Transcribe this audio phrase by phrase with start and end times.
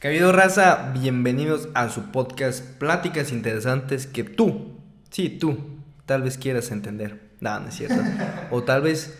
[0.00, 0.92] ¿Qué ha habido, raza?
[0.94, 4.76] Bienvenidos a su podcast Pláticas Interesantes que tú,
[5.10, 5.58] sí, tú,
[6.06, 7.18] tal vez quieras entender.
[7.40, 8.00] No, no es cierto.
[8.52, 9.18] o tal vez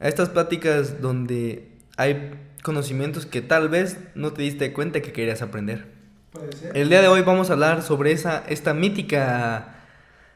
[0.00, 2.32] a estas pláticas donde hay
[2.64, 5.86] conocimientos que tal vez no te diste cuenta que querías aprender.
[6.32, 6.76] Puede ser.
[6.76, 9.84] El día de hoy vamos a hablar sobre esa, esta mítica,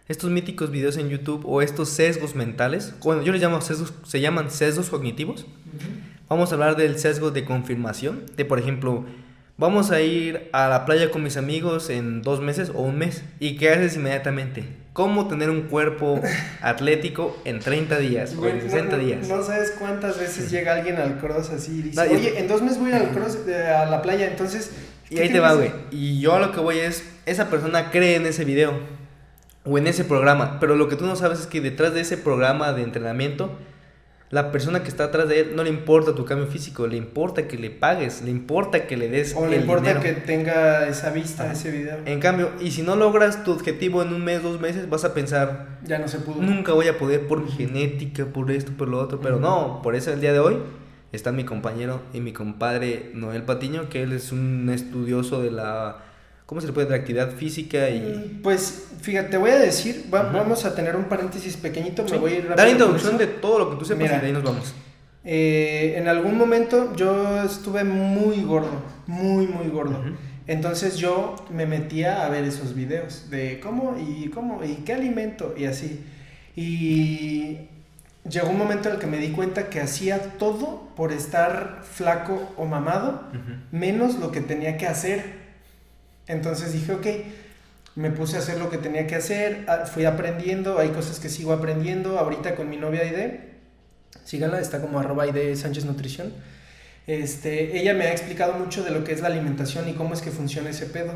[0.06, 2.94] estos míticos videos en YouTube o estos sesgos mentales.
[3.02, 5.44] Bueno, yo les llamo sesgos, se llaman sesgos cognitivos.
[6.28, 9.04] Vamos a hablar del sesgo de confirmación, de por ejemplo,
[9.58, 13.22] vamos a ir a la playa con mis amigos en dos meses o un mes.
[13.40, 14.64] ¿Y qué haces inmediatamente?
[14.92, 16.20] ¿Cómo tener un cuerpo
[16.62, 19.28] atlético en 30 días o en no- 60 no, días?
[19.28, 22.62] No sabes cuántas veces llega alguien al cross así y dice, No, oye, en dos
[22.62, 24.72] meses voy al cross, eh, a la playa, entonces...
[25.08, 25.70] Y ¿qué ahí te va, güey.
[25.92, 28.72] Y yo a lo que voy es, esa persona cree en ese video
[29.64, 32.16] o en ese programa, pero lo que tú no sabes es que detrás de ese
[32.16, 33.56] programa de entrenamiento,
[34.30, 37.46] la persona que está atrás de él no le importa tu cambio físico, le importa
[37.46, 40.00] que le pagues, le importa que le des O le el importa dinero.
[40.02, 41.52] que tenga esa vista, Ajá.
[41.52, 41.98] ese video.
[42.06, 45.14] En cambio, y si no logras tu objetivo en un mes, dos meses, vas a
[45.14, 46.42] pensar, Ya no se pudo.
[46.42, 49.94] nunca voy a poder por mi genética, por esto, por lo otro, pero no, por
[49.94, 50.58] eso el día de hoy
[51.12, 55.98] está mi compañero y mi compadre Noel Patiño, que él es un estudioso de la,
[56.46, 56.86] ¿cómo se le puede?
[56.86, 58.00] De la actividad física y...
[58.00, 62.08] Mm, Pues, fíjate, te voy a decir, va- vamos a tener un paréntesis pequeñito, me
[62.10, 62.16] Sí.
[62.16, 64.16] voy a ir rápido Da la con introducción de todo lo que tú sepas Mira.
[64.16, 64.74] y de ahí nos vamos.
[65.24, 68.70] Eh, en algún momento yo estuve muy gordo,
[69.06, 70.00] muy, muy gordo.
[70.46, 75.52] Entonces yo me metía a ver esos videos de cómo y cómo y qué alimento
[75.58, 76.00] y así.
[76.54, 77.58] Y
[78.28, 82.52] llegó un momento en el que me di cuenta que hacía todo por estar flaco
[82.56, 83.24] o mamado,
[83.72, 85.35] menos lo que tenía que hacer.
[86.28, 87.06] Entonces dije, ok,
[87.96, 91.52] me puse a hacer lo que tenía que hacer, fui aprendiendo, hay cosas que sigo
[91.52, 92.18] aprendiendo.
[92.18, 93.54] Ahorita con mi novia Aide,
[94.24, 96.32] síganla, está como arroba Aide Sánchez Nutrición.
[97.06, 100.20] Este, ella me ha explicado mucho de lo que es la alimentación y cómo es
[100.20, 101.12] que funciona ese pedo.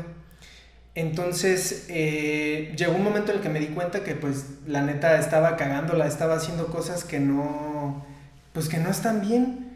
[0.95, 5.17] Entonces, eh, llegó un momento en el que me di cuenta que, pues, la neta
[5.19, 8.05] estaba cagándola, estaba haciendo cosas que no,
[8.53, 9.71] pues, que no están bien.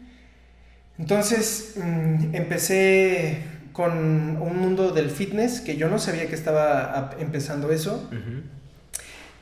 [0.98, 3.92] Entonces, mm, empecé con
[4.40, 8.08] un mundo del fitness, que yo no sabía que estaba empezando eso.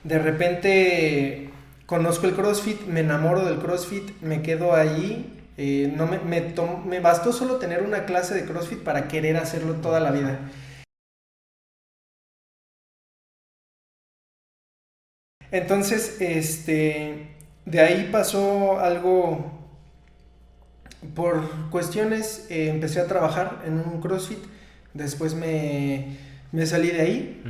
[0.03, 1.51] De repente
[1.87, 5.31] conozco el CrossFit, me enamoro del CrossFit, me quedo ahí.
[5.57, 6.53] eh, no me, me,
[6.85, 10.41] me bastó solo tener una clase de CrossFit para querer hacerlo toda la vida.
[15.51, 17.29] Entonces, este,
[17.65, 19.64] de ahí pasó algo
[21.15, 24.39] por cuestiones, eh, empecé a trabajar en un CrossFit,
[24.95, 26.17] después me,
[26.53, 27.43] me salí de ahí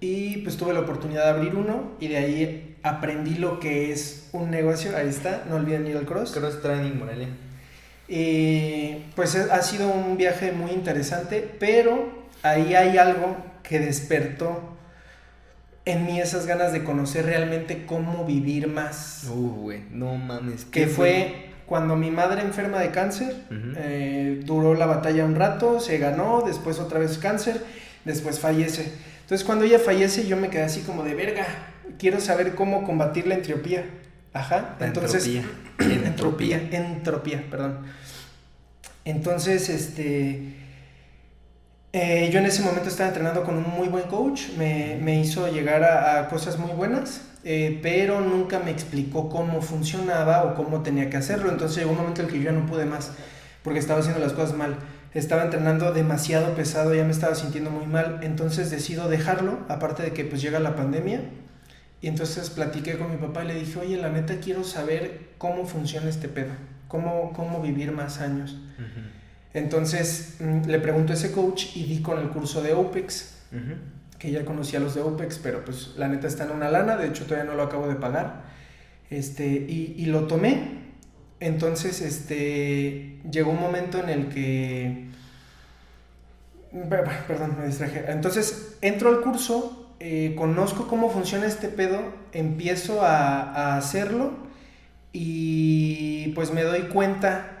[0.00, 4.28] y pues tuve la oportunidad de abrir uno y de ahí aprendí lo que es
[4.32, 6.32] un negocio, ahí está, no olviden ir al cross.
[6.32, 7.28] Cross Training Morelia.
[8.08, 14.76] Y pues es- ha sido un viaje muy interesante, pero ahí hay algo que despertó
[15.84, 19.24] en mí esas ganas de conocer realmente cómo vivir más.
[19.28, 20.64] Uh, güey, no mames.
[20.64, 23.34] que fue cuando mi madre enferma de cáncer,
[23.76, 27.62] eh, duró la batalla un rato, se ganó, después otra vez cáncer,
[28.04, 28.92] después fallece.
[29.22, 31.44] Entonces cuando ella fallece yo me quedé así como de verga,
[31.98, 33.84] quiero saber cómo combatir la entropía.
[34.32, 35.26] Ajá, La entonces...
[35.26, 35.62] entropía.
[36.06, 37.80] Entropía, entropía, perdón.
[39.04, 40.65] Entonces, este...
[41.98, 45.48] eh, yo en ese momento estaba entrenando con un muy buen coach, me, me hizo
[45.48, 51.08] llegar a, cosas muy buenas, eh, pero nunca me explicó cómo funcionaba o cómo tenía
[51.08, 51.50] que hacerlo.
[51.50, 53.12] Entonces llegó un momento en el que yo ya no pude más,
[53.62, 54.76] porque estaba haciendo las cosas mal.
[55.14, 60.12] Estaba entrenando demasiado pesado, ya me estaba sintiendo muy mal, entonces decido dejarlo, aparte de
[60.12, 61.22] que pues llega la pandemia.
[62.02, 65.64] Y entonces platiqué con mi papá y le dije, oye, la neta quiero saber cómo
[65.64, 66.52] funciona este pedo,
[66.88, 68.58] cómo, cómo vivir más años.
[69.56, 73.32] Entonces mm, le pregunto a ese coach y di con el curso de OPEX,
[74.18, 77.08] que ya conocía los de OPEX, pero pues la neta está en una lana, de
[77.08, 78.44] hecho todavía no lo acabo de pagar.
[79.10, 80.84] Este, y, y lo tomé.
[81.40, 85.06] Entonces, este, llegó un momento en el que...
[86.90, 88.04] Per- Perdón, me distraje.
[88.08, 92.00] Entonces, entro al curso, eh, conozco cómo funciona este pedo,
[92.32, 94.32] empiezo a, a hacerlo
[95.12, 97.55] y pues me doy cuenta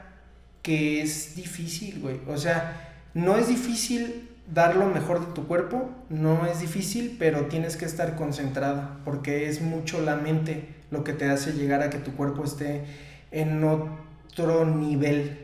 [0.66, 2.18] que es difícil, güey.
[2.26, 7.46] O sea, no es difícil dar lo mejor de tu cuerpo, no es difícil, pero
[7.46, 11.90] tienes que estar concentrado, porque es mucho la mente lo que te hace llegar a
[11.90, 12.82] que tu cuerpo esté
[13.30, 15.38] en otro nivel.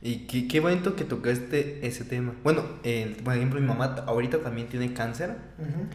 [0.00, 2.34] Y qué, qué bonito que tocaste ese tema.
[2.44, 2.62] Bueno,
[3.24, 5.88] por ejemplo, mi mamá ahorita también tiene cáncer Ujú.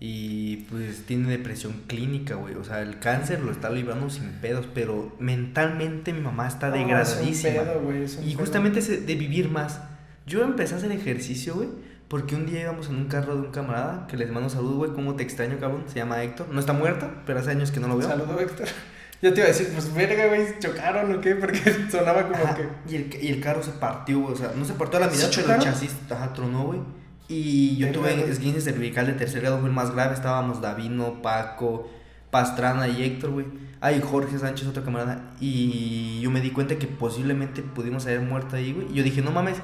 [0.00, 2.54] Y pues tiene depresión clínica, güey.
[2.54, 7.62] O sea, el cáncer lo está librando sin pedos, pero mentalmente mi mamá está degradadísima.
[7.82, 9.80] güey, y justamente de vivir más,
[10.26, 11.68] Yo empecé a hacer ejercicio, güey,
[12.06, 14.92] porque un día íbamos en un carro de un camarada que les mando saludos, güey,
[14.92, 15.84] cómo te extraño, cabrón.
[15.88, 16.48] Se llama Héctor.
[16.52, 18.08] No está muerto, pero hace años que no lo veo.
[18.08, 18.68] Saludo, Héctor.
[19.22, 21.58] Yo te iba a decir, pues verga, güey, chocaron o qué, porque
[21.90, 22.68] sonaba como Ajá, que.
[22.88, 24.34] Y el, y el carro se partió, güey.
[24.34, 26.80] O sea, no se partió a la mitad, ¿Sí pero el chasis ajá, tronó, güey.
[27.28, 30.14] Y yo tuve esguince cervical de tercer grado, fue el más grave.
[30.14, 31.90] Estábamos Davino, Paco,
[32.30, 33.46] Pastrana y Héctor, güey.
[33.80, 35.34] Ay, Jorge Sánchez, otro camarada.
[35.38, 38.90] Y yo me di cuenta que posiblemente pudimos haber muerto ahí, güey.
[38.90, 39.58] Y yo dije, no mames.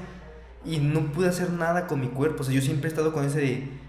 [0.63, 2.41] Y no pude hacer nada con mi cuerpo.
[2.41, 3.84] O sea, yo siempre he estado con ese de...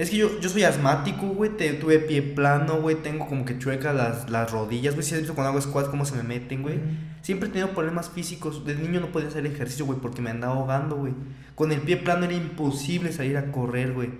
[0.00, 1.50] Es que yo, yo soy asmático, güey.
[1.56, 2.96] te- Tuve pie plano, güey.
[2.96, 5.04] Tengo como que chuecas las, las rodillas, güey.
[5.06, 6.78] Si has visto cuando hago squats cómo se me meten, güey.
[7.20, 8.64] Siempre he tenido problemas físicos.
[8.64, 11.12] De niño no podía hacer ejercicio, güey, porque me andaba ahogando, güey.
[11.54, 14.10] Con el pie plano era imposible salir a correr, güey.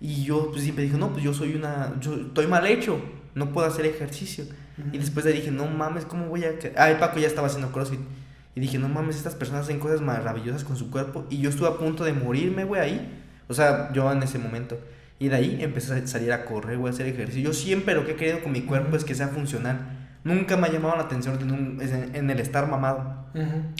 [0.00, 1.94] Y yo pues, siempre dije, no, pues yo soy una.
[2.00, 2.98] Yo estoy mal hecho.
[3.34, 4.44] No puedo hacer ejercicio.
[4.92, 6.58] Y después de ahí dije, no mames, ¿cómo voy a.?
[6.58, 8.00] que-?" Ah, el Paco ya estaba haciendo crossfit.
[8.54, 11.26] Y dije, no mames, estas personas hacen cosas maravillosas con su cuerpo.
[11.28, 13.22] Y yo estuve a punto de morirme, güey, ahí.
[13.48, 14.78] O sea, yo en ese momento.
[15.18, 17.42] Y de ahí empecé a salir a correr, güey, a hacer ejercicio.
[17.42, 19.78] Yo siempre lo que he querido con mi cuerpo es que sea funcional.
[20.24, 21.38] Nunca me ha llamado la atención
[21.80, 23.26] en, el estar mamado.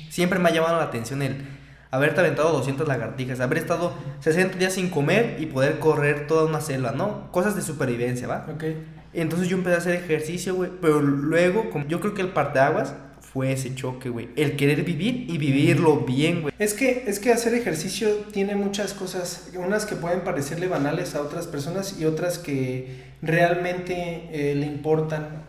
[0.09, 1.45] Siempre me ha llamado la atención el
[1.91, 6.61] haberte aventado 200 lagartijas, haber estado 60 días sin comer y poder correr toda una
[6.61, 7.31] selva, ¿no?
[7.33, 8.47] Cosas de supervivencia, ¿va?
[8.53, 8.65] Ok.
[9.13, 10.71] Entonces yo empecé a hacer ejercicio, güey.
[10.81, 12.95] Pero luego, como- yo creo que el parteaguas
[13.37, 14.31] fue ese choque, güey.
[14.35, 16.55] El querer vivir y vivirlo bien, güey.
[16.59, 21.21] Es que, es que hacer ejercicio tiene muchas cosas, unas que pueden parecerle banales a
[21.21, 25.45] otras personas y otras que realmente eh, le importan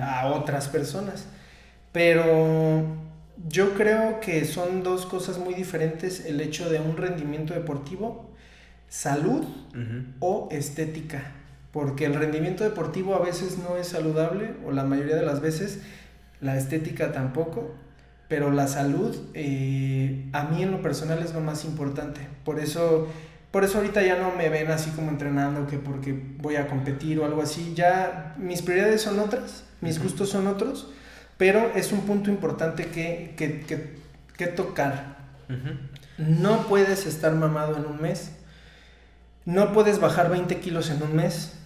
[0.00, 1.26] a otras personas.
[1.90, 2.84] Pero
[3.48, 8.30] yo creo que son dos cosas muy diferentes el hecho de un rendimiento deportivo,
[8.88, 9.44] salud
[10.20, 11.32] o estética.
[11.72, 15.80] Porque el rendimiento deportivo a veces no es saludable, o la mayoría de las veces,
[16.42, 17.74] la estética tampoco,
[18.28, 22.20] pero la salud eh, a mí en lo personal es lo más importante.
[22.44, 23.08] Por eso,
[23.50, 27.20] por eso ahorita ya no me ven así como entrenando, que porque voy a competir
[27.20, 27.72] o algo así.
[27.74, 30.90] Ya mis prioridades son otras, mis gustos son otros,
[31.38, 33.96] pero es un punto importante que, que, que,
[34.36, 35.22] que tocar.
[36.18, 38.32] No puedes estar mamado en un mes.
[39.44, 41.58] No puedes bajar 20 kilos en un mes.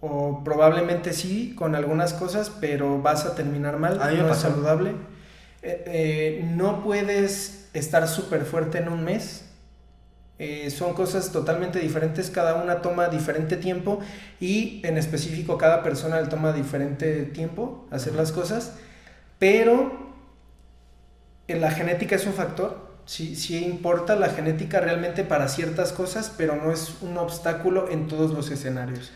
[0.00, 4.00] O probablemente sí, con algunas cosas, pero vas a terminar mal.
[4.00, 4.92] A no es saludable.
[5.62, 9.46] Eh, eh, no puedes estar súper fuerte en un mes.
[10.38, 14.00] Eh, son cosas totalmente diferentes, cada una toma diferente tiempo
[14.38, 18.74] y en específico cada persona le toma diferente tiempo hacer las cosas,
[19.38, 20.12] pero
[21.48, 26.54] la genética es un factor, sí, sí importa la genética realmente para ciertas cosas, pero
[26.54, 29.12] no es un obstáculo en todos los escenarios.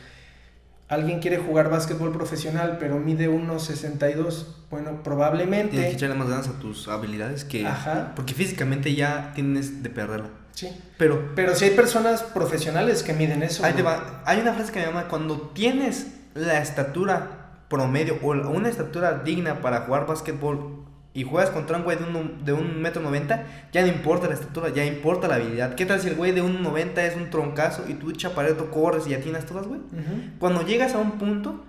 [0.90, 4.44] Alguien quiere jugar básquetbol profesional, pero mide 1.62.
[4.70, 5.70] Bueno, probablemente...
[5.70, 7.64] Tienes que echarle más ganas a tus habilidades que...
[7.64, 8.12] Ajá.
[8.16, 10.31] Porque físicamente ya tienes de perderla.
[10.52, 10.69] Sí.
[10.98, 13.64] Pero Pero si hay personas profesionales que miden eso.
[13.64, 13.94] Ahí te güey.
[13.94, 14.22] va.
[14.26, 19.60] Hay una frase que me llama, cuando tienes la estatura promedio o una estatura digna
[19.60, 23.82] para jugar básquetbol y juegas contra un güey de un, de un metro noventa, ya
[23.82, 25.74] no importa la estatura, ya importa la habilidad.
[25.74, 29.06] ¿Qué tal si el güey de un 90 es un troncazo y tú chapareto corres
[29.08, 29.80] y atinas todas, güey?
[29.80, 30.38] Ujú.
[30.38, 31.64] Cuando llegas a un punto,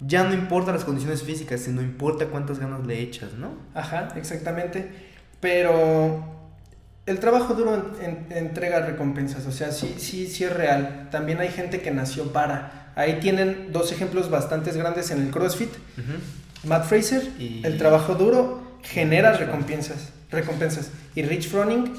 [0.00, 3.50] ya no importa las condiciones físicas, sino importa cuántas ganas le echas, ¿no?
[3.74, 4.90] Ajá, exactamente.
[5.40, 6.24] Pero
[7.06, 11.08] el trabajo duro en- en- entrega recompensas, o sea, sí, sí, sí es real.
[11.10, 12.92] También hay gente que nació para.
[12.96, 15.70] Ahí tienen dos ejemplos bastante grandes en el CrossFit.
[16.64, 20.90] Matt Fraser, Y- el trabajo duro genera recompensas, recompensas.
[21.14, 21.92] Y Rich Froning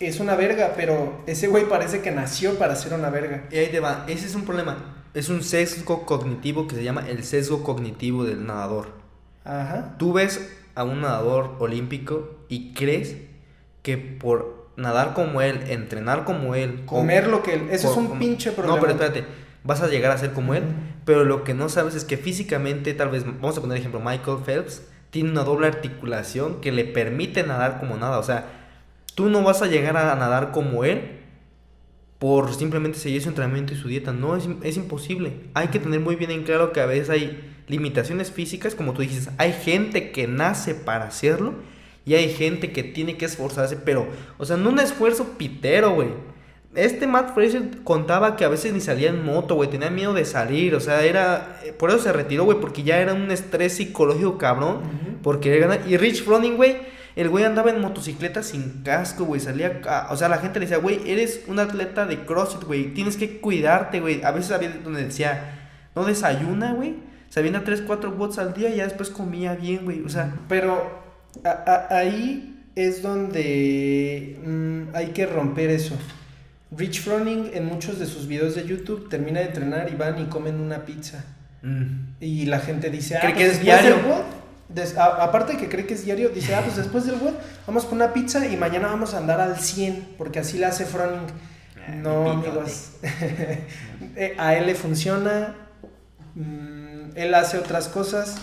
[0.00, 3.44] es una verga, pero ese güey parece que nació para ser una verga.
[3.50, 4.96] Y ahí te va, ese es un problema.
[5.12, 8.92] Es un sesgo cognitivo que se llama el sesgo cognitivo del nadador.
[9.44, 9.96] Ajá.
[9.98, 13.16] Tú ves a un nadador olímpico y crees
[13.82, 17.68] que por nadar como él, entrenar como él, Comer lo que él.
[17.70, 18.76] Eso es un como- pinche problema.
[18.76, 19.24] No, pero espérate,
[19.64, 20.62] vas a llegar a ser como él,
[21.04, 24.38] pero lo que no sabes es que físicamente, tal vez, vamos a poner ejemplo, Michael
[24.44, 28.18] Phelps tiene una doble articulación que le permite nadar como nada.
[28.18, 28.46] O sea,
[29.14, 31.18] tú no vas a llegar a nadar como él
[32.18, 34.12] por simplemente seguir su entrenamiento y su dieta.
[34.12, 35.32] No, es, es imposible.
[35.54, 39.02] Hay que tener muy bien en claro que a veces hay limitaciones físicas, como tú
[39.02, 41.54] dices, hay gente que nace para hacerlo
[42.04, 46.08] y hay gente que tiene que esforzarse, pero, o sea, no un esfuerzo pitero, güey.
[46.74, 50.24] Este Matt Fraser contaba que a veces ni salía en moto, güey, tenía miedo de
[50.24, 53.72] salir, o sea, era, eh, por eso se retiró, güey, porque ya era un estrés
[53.74, 55.16] psicológico cabrón, Ujú.
[55.22, 55.80] por querer ganar.
[55.88, 56.76] Y Rich Froning, güey,
[57.16, 60.66] el güey andaba en motocicleta sin casco, güey, salía, a- o sea, la gente le
[60.66, 64.22] decía, güey, eres un atleta de CrossFit, güey, tienes que cuidarte, güey.
[64.22, 66.94] A veces había donde decía, no desayuna, güey,
[67.30, 70.34] se avienta 3, 4 bots al día y ya después comía bien, güey, o sea,
[70.48, 71.00] Pero
[71.44, 71.48] a-
[71.90, 75.96] a- ahí es donde mm, hay que romper eso.
[76.76, 80.26] Rich Froning en muchos de sus videos de YouTube termina de entrenar y van y
[80.26, 81.24] comen una pizza.
[81.62, 82.14] Mm.
[82.20, 84.24] Y la gente dice, ah, Cree pues que es después diario.
[84.68, 87.34] del a- aparte que cree que es diario, dice, ah, pues después del WOD
[87.66, 90.84] vamos por una pizza y mañana vamos a andar al 100, porque así la hace
[90.86, 91.26] Froning.
[91.86, 92.90] Ah, No, amigos.
[94.38, 95.54] A él le funciona,
[96.34, 98.36] mm, él hace otras cosas,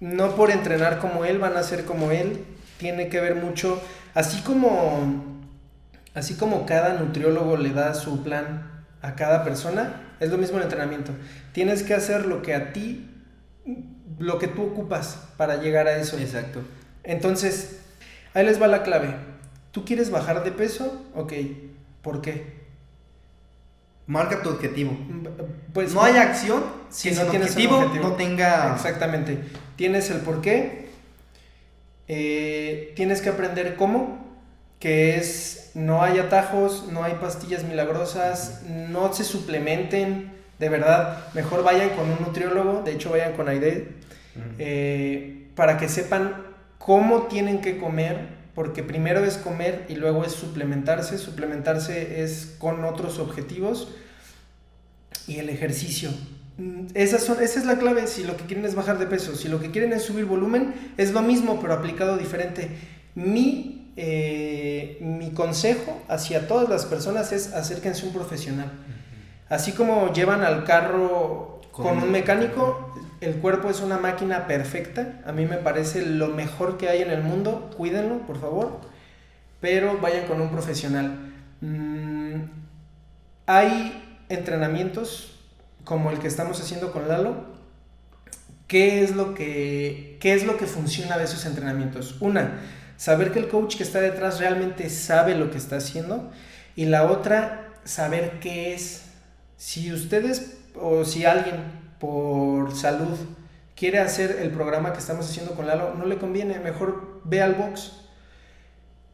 [0.00, 2.44] no por entrenar como él, van a ser como él,
[2.78, 3.80] tiene que ver mucho,
[4.14, 5.41] así como,
[6.14, 10.64] así como cada nutriólogo le da su plan a cada persona, es lo mismo el
[10.64, 11.12] entrenamiento.
[11.52, 13.10] Tienes que hacer lo que a ti,
[14.18, 16.18] lo que tú ocupas para llegar a eso.
[16.18, 16.62] Exacto.
[17.02, 17.80] Entonces,
[18.34, 19.14] ahí les va la clave.
[19.72, 21.04] ¿Tú quieres bajar de peso?
[21.14, 21.32] Ok,
[22.02, 22.62] ¿por qué?
[24.06, 24.96] Marca tu objetivo.
[25.72, 27.90] Pues no hay acción si no tienes objetivo.
[28.00, 28.74] no tenga...
[28.74, 29.38] Exactamente.
[29.76, 30.90] Tienes el por qué,
[32.08, 34.31] eh, tienes que aprender cómo,
[34.82, 41.62] que es no hay atajos, no hay pastillas milagrosas, no se suplementen, de verdad, mejor
[41.62, 43.92] vayan con un nutriólogo, de hecho vayan con Aide,
[44.58, 46.34] eh, para que sepan
[46.78, 52.84] cómo tienen que comer, porque primero es comer y luego es suplementarse, suplementarse es con
[52.84, 53.94] otros objetivos
[55.28, 56.10] y el ejercicio.
[56.58, 59.36] Mm, Esas son, esa es la clave si lo que quieren es bajar de peso,
[59.36, 62.68] si lo que quieren es subir volumen, es lo mismo pero aplicado diferente.
[63.14, 68.70] Mi, eh, mi consejo hacia todas las personas es acérquense a un profesional.
[69.48, 75.20] Así como llevan al carro con, un mecánico, el cuerpo es una máquina perfecta.
[75.26, 77.70] A mí me parece lo mejor que hay en el mundo.
[77.76, 78.80] Cuídenlo, por favor.
[79.60, 81.32] Pero vayan con un profesional.
[81.60, 82.44] Mm,
[83.46, 85.38] hay entrenamientos
[85.84, 87.52] como el que estamos haciendo con Lalo.
[88.66, 92.16] ¿Qué es lo que, qué es lo que funciona de esos entrenamientos?
[92.20, 92.58] Una,
[92.96, 96.30] saber que el coach que está detrás realmente sabe lo que está haciendo.
[96.76, 99.02] Y la otra, saber qué es.
[99.56, 101.56] Si ustedes o si alguien
[101.98, 103.18] por salud
[103.76, 107.54] quiere hacer el programa que estamos haciendo con Lalo, no le conviene, mejor ve al
[107.54, 107.92] box.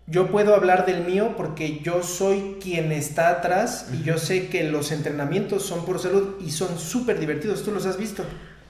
[0.06, 4.64] Yo puedo hablar del mío porque yo soy quien está atrás y yo sé que
[4.64, 8.24] los entrenamientos son por salud y son súper divertidos, tú los has visto.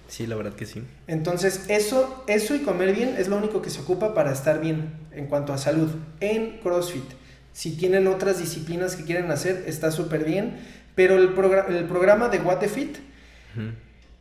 [0.08, 0.82] Sí, la verdad que sí.
[1.06, 4.94] Entonces, eso, eso y comer bien es lo único que se ocupa para estar bien
[5.12, 7.04] en cuanto a salud en CrossFit.
[7.52, 10.56] Si tienen otras disciplinas que quieren hacer, está súper bien.
[10.94, 12.96] Pero el, progra- el programa de What the Fit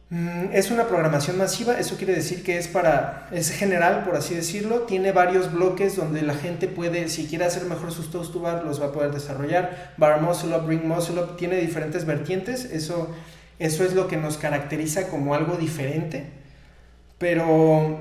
[0.09, 1.79] mm, es una programación masiva.
[1.79, 4.81] Eso quiere decir que es para, es general, por así decirlo.
[4.81, 8.63] Tiene varios bloques donde la gente puede, si quiere hacer mejor sus toes to bar,
[8.65, 9.93] los va a poder desarrollar.
[9.97, 12.65] Bar muscle up, ring muscle up, tiene diferentes vertientes.
[12.65, 13.13] Eso,
[13.59, 16.25] eso es lo que nos caracteriza como algo diferente.
[17.17, 17.99] Pero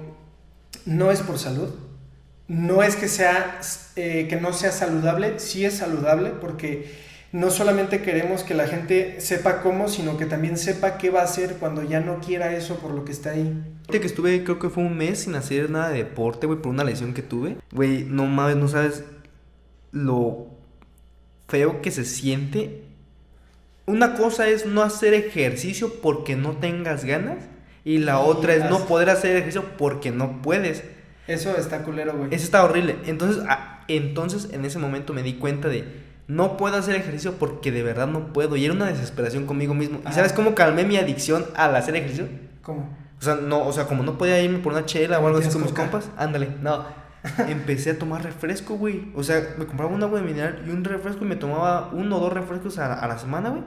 [0.84, 1.70] no es por salud.
[2.48, 3.60] No es que sea
[3.96, 9.20] eh, que no sea saludable, sí es saludable porque no solamente queremos que la gente
[9.20, 12.76] sepa cómo, sino que también sepa qué va a hacer cuando ya no quiera eso
[12.78, 13.52] por lo que está ahí.
[13.90, 16.84] Que estuve, creo que fue un mes sin hacer nada de deporte, güey, por una
[16.84, 17.56] lesión que tuve.
[17.72, 19.04] Güey, no mames, no sabes
[19.92, 20.46] lo
[21.48, 22.84] feo que se siente.
[23.86, 27.38] Una cosa es no hacer ejercicio porque no tengas ganas.
[27.84, 30.82] Y la otra es no poder hacer ejercicio porque no puedes.
[31.28, 32.34] Eso está culero, güey.
[32.34, 32.96] Eso está horrible.
[33.06, 35.84] Entonces, ah, entonces en ese momento me di cuenta de
[36.26, 38.56] no puedo hacer ejercicio porque de verdad no puedo.
[38.56, 40.00] Y era una desesperación conmigo mismo.
[40.04, 40.12] ¿Y Ah.
[40.12, 42.28] sabes cómo calmé mi adicción al hacer ejercicio?
[42.62, 42.96] ¿Cómo?
[43.20, 45.48] O sea, no, o sea, como no podía irme por una chela o algo así
[45.48, 46.84] ¿Tienes con mis compas, ándale, no.
[47.48, 49.10] Empecé a tomar refresco, güey.
[49.14, 52.16] O sea, me compraba un agua de mineral y un refresco y me tomaba uno
[52.16, 53.62] o dos refrescos a, a la semana, güey.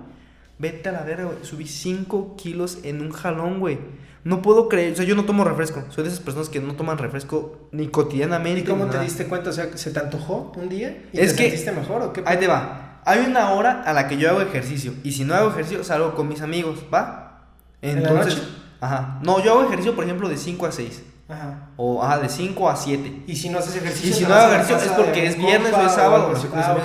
[0.57, 1.37] Vete a la verga, güey.
[1.43, 3.79] Subí 5 kilos en un jalón, güey.
[4.25, 5.81] No puedo creer, o sea, yo no tomo refresco.
[5.89, 8.59] Soy de esas personas que no toman refresco ni cotidianamente.
[8.61, 9.03] ¿Y cómo ni te nada.
[9.05, 9.49] diste cuenta?
[9.49, 11.03] O sea, ¿se te antojó un día?
[11.13, 12.21] ¿Y Es te que- sentiste mejor o qué?
[12.25, 12.99] Ahí te va.
[13.05, 14.91] Hay una hora a la que yo hago ejercicio.
[15.03, 17.47] Y si no hago ejercicio, salgo con mis amigos, ¿va?
[17.81, 18.47] ¿En la Entonces, noche?
[18.81, 19.19] ajá.
[19.23, 21.03] No, yo hago ejercicio, por ejemplo, de 5 a 6.
[21.29, 21.69] Ajá.
[21.77, 23.23] O, ajá, de 5 a 7.
[23.27, 25.91] Y si no haces ejercicio, Y si no hago es porque es viernes o es
[25.91, 26.77] sábado, o Ah.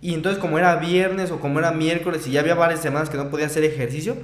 [0.00, 3.16] Y entonces, como era viernes o como era miércoles y ya había varias semanas que
[3.16, 4.16] no podía hacer ejercicio,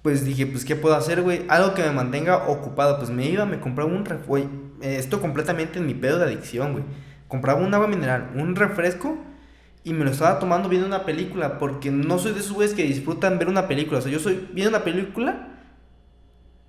[0.00, 1.42] pues dije, pues, ¿qué puedo hacer, güey?
[1.48, 2.96] Algo que me mantenga ocupado.
[2.96, 4.50] Pues me iba, me compraba un refresco.
[4.80, 6.84] Esto completamente en mi pedo de adicción, güey.
[7.28, 9.18] Compraba un agua mineral, un refresco
[9.84, 11.58] y me lo estaba tomando viendo una película.
[11.58, 13.98] Porque no soy de esos güeyes que disfrutan ver una película.
[13.98, 15.48] O sea, yo soy viendo una película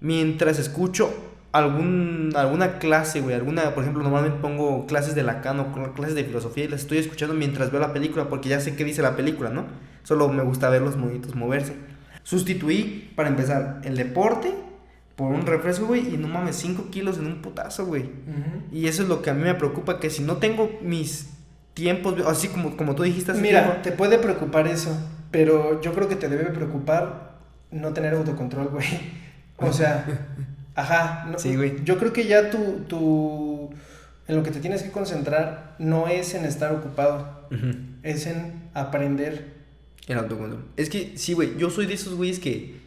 [0.02, 5.74] mientras escucho algún, alguna clase, güey, alguna, por ejemplo, normalmente pongo clases de Lacan o
[5.76, 8.76] cl- clases de filosofía y las estoy escuchando mientras veo la película porque ya sé
[8.76, 9.66] qué dice la película, ¿no?
[10.04, 11.74] Solo me gusta ver los monitos moverse.
[12.24, 14.54] Sustituí, para empezar, el deporte
[15.16, 18.10] por un refresco, güey, y no mames, 5 kilos en un putazo, güey.
[18.72, 21.30] Y eso es lo que a mí me preocupa, que si no tengo mis
[21.74, 24.96] tiempos, así como, como tú dijiste hace Mira, tiempo, te puede preocupar eso,
[25.32, 27.38] pero yo creo que te debe preocupar
[27.72, 28.88] no tener autocontrol, güey.
[29.58, 30.06] O sea,
[30.76, 31.26] ajá.
[31.32, 31.84] no- Sí, güey.
[31.84, 33.70] Yo creo que ya tu, tu,
[34.28, 37.72] en lo que te tienes que concentrar no es en estar ocupado, Ujú.
[38.04, 39.60] es en aprender.
[40.08, 40.66] El autocontrol.
[40.78, 42.80] Es que, sí, güey, yo soy de esos güeyes que...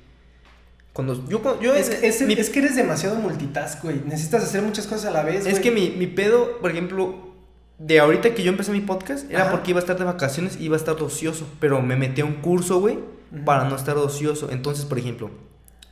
[0.93, 1.61] Cuando yo...
[1.61, 4.01] yo Es, es- mi- es que eres demasiado multitask, güey.
[4.07, 5.63] Necesitas hacer muchas cosas a la vez, Es güey.
[5.63, 7.33] que mi, mi pedo, por ejemplo,
[7.79, 9.51] de ahorita que yo empecé mi podcast, era Ajá.
[9.51, 11.49] porque iba a estar de vacaciones y iba a estar ocioso.
[11.59, 12.97] Pero me metí a un curso, güey,
[13.33, 13.45] Ujú.
[13.45, 14.51] para no estar ocioso.
[14.53, 15.31] Entonces, por ejemplo,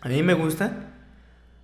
[0.03, 0.92] a mí me gusta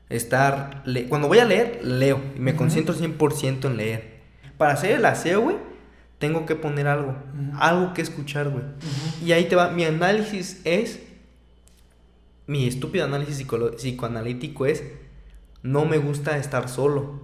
[0.08, 0.82] estar...
[0.86, 2.20] le- Cuando voy a leer, leo.
[2.36, 4.18] Y me concentro 100% en leer.
[4.56, 5.56] Para hacer el aseo, güey,
[6.18, 7.16] tengo que poner algo.
[7.58, 8.64] Algo que escuchar, güey.
[9.24, 9.70] Y ahí te va.
[9.70, 11.00] Mi análisis es.
[12.46, 13.46] Mi estúpido análisis
[13.76, 14.82] psicoanalítico es.
[15.62, 17.20] No me gusta estar solo.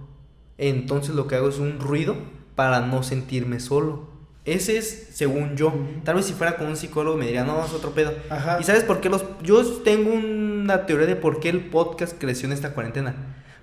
[0.57, 2.15] Entonces lo que hago es un ruido
[2.55, 4.09] para no sentirme solo.
[4.45, 5.73] Ese es, según yo.
[6.03, 8.13] Tal vez si fuera con un psicólogo me diría, no, es otro pedo.
[8.29, 8.59] Ajá.
[8.61, 9.25] ¿Y sabes por qué los.?
[9.41, 13.15] Yo tengo una teoría de por qué el podcast creció en esta cuarentena.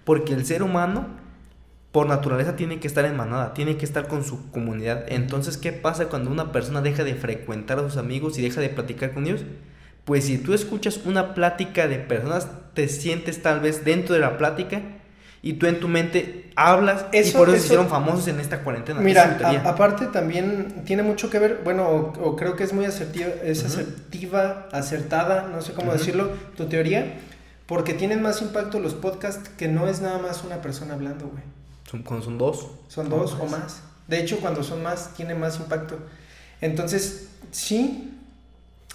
[0.04, 1.06] Porque el ser humano,
[1.92, 5.04] por naturaleza, tiene que estar en manada, tiene que estar con su comunidad.
[5.06, 8.68] Entonces, ¿qué pasa cuando una persona deja de frecuentar a sus amigos y deja de
[8.68, 9.44] platicar con ellos?
[10.04, 14.36] Pues si tú escuchas una plática de personas, te sientes tal vez dentro de la
[14.36, 14.82] plática
[15.42, 18.38] y tú en tu mente hablas y Eso- por eso, se eso- hicieron famosos en
[18.40, 19.00] esta cuarentena.
[19.00, 22.84] Mira, a- aparte también tiene mucho que ver, bueno, o, o creo que es muy
[22.84, 23.66] asertiva, es Ujú.
[23.68, 25.98] asertiva, acertada, no sé cómo Ujú.
[25.98, 27.18] decirlo, tu teoría,
[27.66, 31.42] porque tienen más impacto los podcasts que no es nada más una persona hablando, güey.
[31.90, 32.68] Son, cuando son dos.
[32.88, 33.82] Son dos o más.
[34.08, 35.98] De hecho, cuando son más, tiene más impacto.
[36.60, 38.12] Entonces, sí,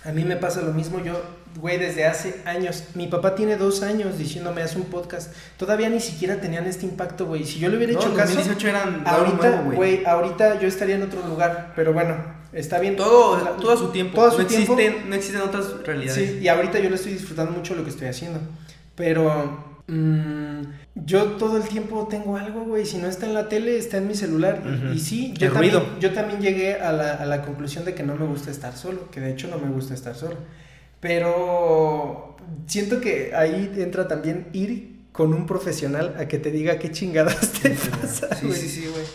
[0.05, 1.03] a mí me pasa lo mismo.
[1.03, 1.19] Yo,
[1.59, 5.33] güey, desde hace años, mi papá tiene dos años diciéndome, haz un podcast.
[5.57, 7.43] Todavía ni siquiera tenían este impacto, güey.
[7.45, 10.95] Si yo le hubiera No, hecho en caso, 2018 eran ahorita, güey, ahorita yo estaría
[10.95, 11.73] en otro lugar.
[11.75, 12.15] Pero bueno,
[12.53, 12.95] está bien.
[12.95, 14.15] Todo, La- todo a su tiempo.
[14.15, 14.73] Todo a su no, tiempo.
[14.79, 16.29] Existen, no existen otras realidades.
[16.31, 18.39] Sí, y ahorita yo lo estoy disfrutando mucho lo que estoy haciendo.
[18.95, 20.61] Pero mm,
[20.95, 22.85] yo todo el tiempo tengo algo, güey.
[22.85, 24.61] Si no está en la tele, está en mi celular.
[24.93, 28.15] Y- sí, yo también, yo también llegué a la, a la conclusión de que no
[28.15, 29.09] me gusta estar solo.
[29.11, 30.35] Que de hecho no me gusta estar solo.
[30.99, 36.91] Pero siento que ahí entra también ir con un profesional a que te diga qué
[36.91, 38.35] chingadas te pasa.
[38.35, 39.05] Sí, sí, sí, güey.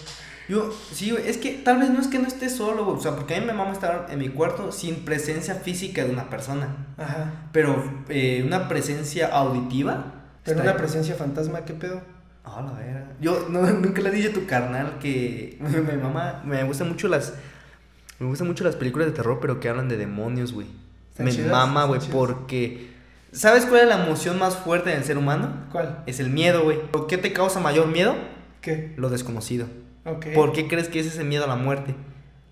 [0.48, 2.96] Yo, sí, güey, es que tal vez no es que no esté solo, güey.
[2.96, 6.10] O sea, porque a mí me mama estar en mi cuarto sin presencia física de
[6.10, 6.88] una persona.
[6.98, 7.48] Ajá.
[7.52, 10.24] Pero eh, una presencia auditiva.
[10.44, 10.76] Pero una ahí.
[10.76, 12.02] presencia fantasma, ¿qué pedo?
[12.44, 13.12] Ah, la verga.
[13.20, 17.34] Yo no, nunca le dije a tu carnal que mi mamá me gustan mucho las
[18.18, 20.66] me gustan mucho las películas de terror, pero que hablan de demonios, güey.
[21.12, 22.88] Están Me chidas, mama, güey, porque
[23.32, 25.66] ¿sabes cuál es la emoción más fuerte del ser humano?
[25.70, 26.02] ¿Cuál?
[26.06, 26.80] Es el miedo, güey.
[26.90, 28.14] ¿Por qué te causa mayor miedo?
[28.62, 28.94] ¿Qué?
[28.96, 29.66] Lo desconocido.
[30.06, 30.28] Ok.
[30.34, 31.94] ¿Por qué crees que es ese miedo a la muerte?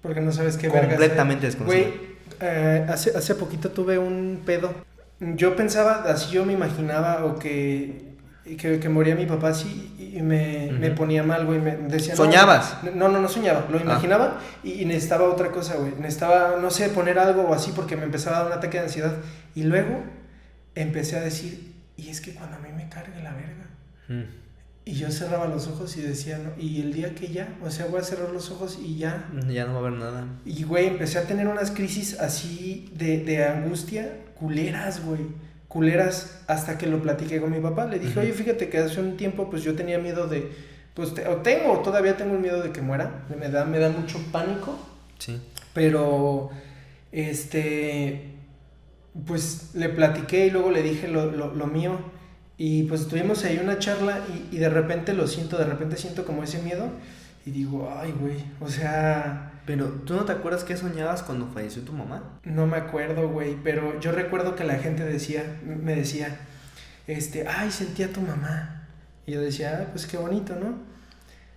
[0.02, 1.86] Porque no sabes qué Completamente desconocido.
[1.86, 2.00] Güey,
[2.40, 4.74] eh, hace, hace poquito tuve un pedo.
[5.20, 8.09] Yo pensaba, así yo me imaginaba, o que,
[8.44, 11.60] que, que moría mi papá así y me, me ponía mal, güey.
[11.60, 12.78] Me decía, ¿Soñabas?
[12.94, 13.82] No, no, no soñaba, lo Ah.
[13.82, 15.92] imaginaba y, y necesitaba otra cosa, güey.
[15.98, 18.84] Necesitaba, no sé, poner algo o así porque me empezaba a dar un ataque de
[18.84, 19.14] ansiedad.
[19.54, 20.02] Y luego
[20.74, 23.66] empecé a decir, y es que cuando a mí me cargue la verga.
[24.08, 24.40] Mm.
[24.86, 27.86] Y yo cerraba los ojos y decía, no, y el día que ya, o sea,
[27.86, 30.24] voy a cerrar los ojos y ya, Ya no va a haber nada.
[30.44, 35.20] y, güey, empecé a tener unas crisis así de, de angustia, culeras, güey.
[35.70, 37.86] Culeras, hasta que lo platiqué con mi papá.
[37.86, 40.50] Le dije, oye, fíjate que hace un tiempo, pues yo tenía miedo de.
[40.94, 43.24] Pues te- o tengo, todavía tengo el miedo de que muera.
[43.38, 44.76] Me da, me da mucho pánico.
[45.18, 45.40] Sí.
[45.72, 46.50] Pero,
[47.12, 48.34] este.
[49.26, 51.98] Pues le platiqué y luego le dije lo, lo, lo mío.
[52.56, 56.24] Y pues tuvimos ahí una charla y, y de repente lo siento, de repente siento
[56.24, 56.88] como ese miedo.
[57.46, 59.49] Y digo, ay, güey, o sea.
[59.66, 62.40] Pero, ¿tú no te acuerdas qué soñabas cuando falleció tu mamá?
[62.44, 66.38] No me acuerdo, güey, pero yo recuerdo que la gente decía, me decía,
[67.06, 68.88] este, ay, sentí a tu mamá.
[69.26, 70.78] Y yo decía, ah, pues qué bonito, ¿no?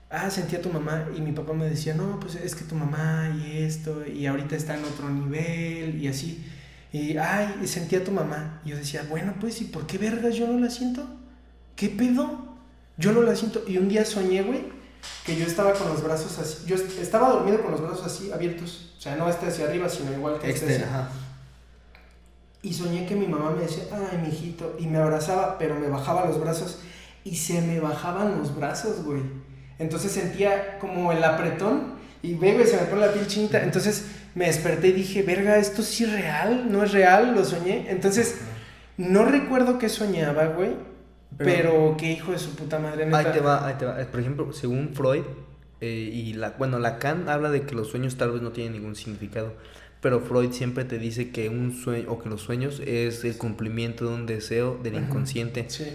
[0.09, 1.05] Ah, sentí a tu mamá.
[1.15, 4.55] Y mi papá me decía, no, pues es que tu mamá y esto, y ahorita
[4.55, 6.45] está en otro nivel, y así.
[6.91, 8.61] Y, ay, sentí tu mamá.
[8.63, 11.07] Y yo decía, bueno, pues, ¿y por qué vergas yo no la siento?
[11.75, 12.55] ¿Qué pedo?
[12.97, 13.63] Yo no la siento.
[13.67, 14.65] Y un día soñé, güey,
[15.25, 16.65] que yo estaba con los brazos así.
[16.65, 18.93] Yo est- estaba dormido con los brazos así, abiertos.
[18.97, 21.09] O sea, no este hacia arriba, sino igual que este, Este, ajá.
[22.61, 26.25] y soñé que mi mamá me decía, ay, mijito, y me abrazaba, pero me bajaba
[26.25, 26.79] los brazos
[27.25, 29.21] y se me bajaban los brazos, güey.
[29.79, 33.61] Entonces sentía como el apretón y ve, güey, se me pone la piel chinita.
[33.63, 37.89] Entonces me desperté y dije, verga, esto sí es real, no es real, lo soñé.
[37.89, 38.35] Entonces
[38.97, 40.71] no recuerdo qué soñaba, güey,
[41.37, 43.09] Pero, qué hijo de su puta madre.
[43.13, 43.97] Ahí te va, ahí te va.
[43.97, 45.23] Por ejemplo, según Freud,
[45.81, 48.95] eh, y la, bueno, Lacan habla de que los sueños tal vez no tienen ningún
[48.95, 49.53] significado.
[50.01, 54.07] Pero Freud siempre te dice que un sueño, o que los sueños es el cumplimiento
[54.07, 55.65] de un deseo del inconsciente.
[55.69, 55.85] Sí.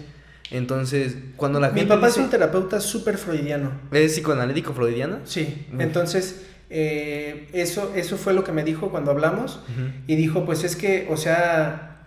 [0.51, 1.83] Entonces, cuando la gente.
[1.83, 3.71] Mi papá es un terapeuta súper freudiano.
[3.91, 5.19] ¿Es psicoanalítico freudiano?
[5.25, 5.67] Sí.
[5.77, 9.61] Entonces, eh, eso, eso fue lo que me dijo cuando hablamos.
[10.07, 11.98] Y dijo: Pues es que, o sea,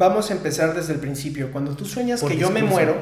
[0.00, 1.52] vamos a empezar desde el principio.
[1.52, 2.96] Cuando tú sueñas que yo me muero,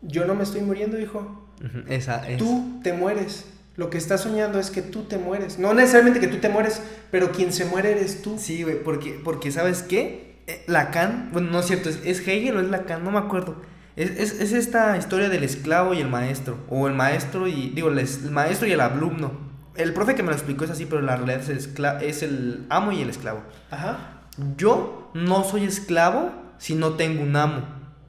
[0.00, 1.48] yo no me estoy muriendo, hijo.
[1.86, 2.38] Esa es.
[2.38, 3.46] Tú te mueres.
[3.76, 5.58] Lo que estás soñando es que tú te mueres.
[5.58, 8.36] No necesariamente que tú te mueres, pero quien se muere eres tú.
[8.38, 10.40] Sí, güey, porque, porque ¿sabes qué?
[10.46, 13.04] Eh, Lacan, bueno, no es cierto, ¿es, ¿es Hegel o es Lacan?
[13.04, 13.56] No me acuerdo
[13.94, 16.58] es, es, esta historia del esclavo y el maestro.
[16.68, 17.70] O el maestro y.
[17.70, 19.52] Digo, el, maestro y el alumno.
[19.74, 22.66] El profe que me lo explicó es así, pero la realidad es el, es el
[22.68, 23.42] amo y el esclavo.
[23.70, 24.11] Ajá.
[24.56, 27.62] Yo no soy esclavo si no tengo un amo.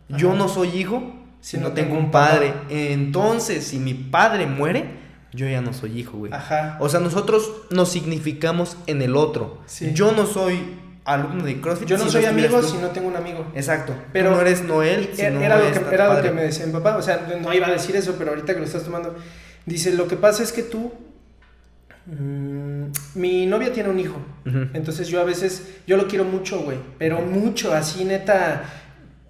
[0.10, 2.54] Yo no soy hijo si, no, tengo, un padre.
[2.70, 4.86] Entonces, si mi padre muere,
[5.34, 6.32] yo ya no soy hijo, güey.
[6.32, 6.78] Ajá.
[6.80, 9.62] O sea, nosotros nos significamos en el otro.
[9.94, 11.88] Yo no soy alumno de CrossFit.
[11.88, 13.46] Yo no soy amigo si no tengo un amigo.
[13.56, 13.94] Exacto.
[14.14, 15.10] Pero no eres Noel.
[15.14, 16.96] Si no era, lo que, era lo que me decía mi papá.
[16.96, 19.16] O sea, no iba a decir eso, pero ahorita que lo estás tomando.
[19.66, 20.94] Dice, lo que pasa es que tú...
[22.06, 22.62] Mm,
[23.16, 24.18] mi novia tiene un hijo.
[24.74, 25.76] Entonces yo a veces...
[25.88, 26.78] Yo lo quiero mucho, güey.
[26.98, 28.64] Pero mucho, así neta...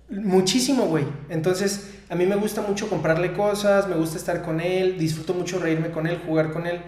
[0.10, 1.06] Muchísimo, güey.
[1.30, 5.58] Entonces a mí me gusta mucho comprarle cosas, me gusta estar con él, disfruto mucho
[5.58, 6.80] reírme con él, jugar con él.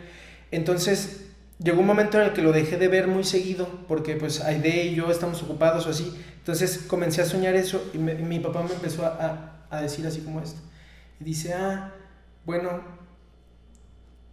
[0.52, 1.26] Entonces
[1.58, 4.86] llegó un momento en el que lo dejé de ver muy seguido, porque pues Aide
[4.86, 6.14] y yo estamos ocupados o así.
[6.38, 10.42] Entonces comencé a soñar eso y, mi papá me empezó a, a, decir así como
[10.42, 10.60] esto.
[11.20, 11.92] Y dice, ah,
[12.46, 12.82] bueno,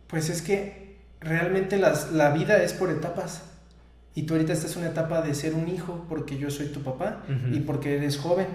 [0.08, 0.81] pues es que
[1.22, 3.42] realmente las, la vida es por etapas.
[4.14, 6.82] Y tú ahorita estás en una etapa de ser un hijo porque yo soy tu
[6.82, 8.46] papá y porque eres joven.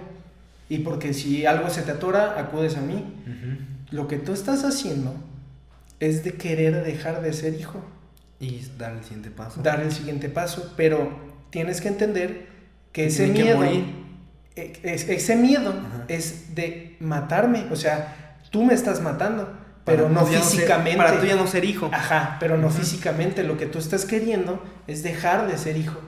[0.68, 3.04] Y porque si algo se te atora, acudes a mí.
[3.90, 5.14] Lo que tú estás haciendo
[5.98, 7.82] es de querer dejar de ser hijo.
[8.38, 9.62] Y dar el siguiente paso.
[9.62, 11.10] Dar el siguiente paso, pero
[11.50, 12.46] tienes que entender
[12.92, 15.74] que ese miedo, e, ese miedo
[16.06, 19.52] es de matarme, o sea, tú me estás matando,
[19.88, 20.96] pero no físicamente.
[20.96, 21.90] para tú ya no ser hijo.
[21.92, 25.98] Ajá, pero no físicamente, lo que tú estás queriendo es dejar de ser hijo.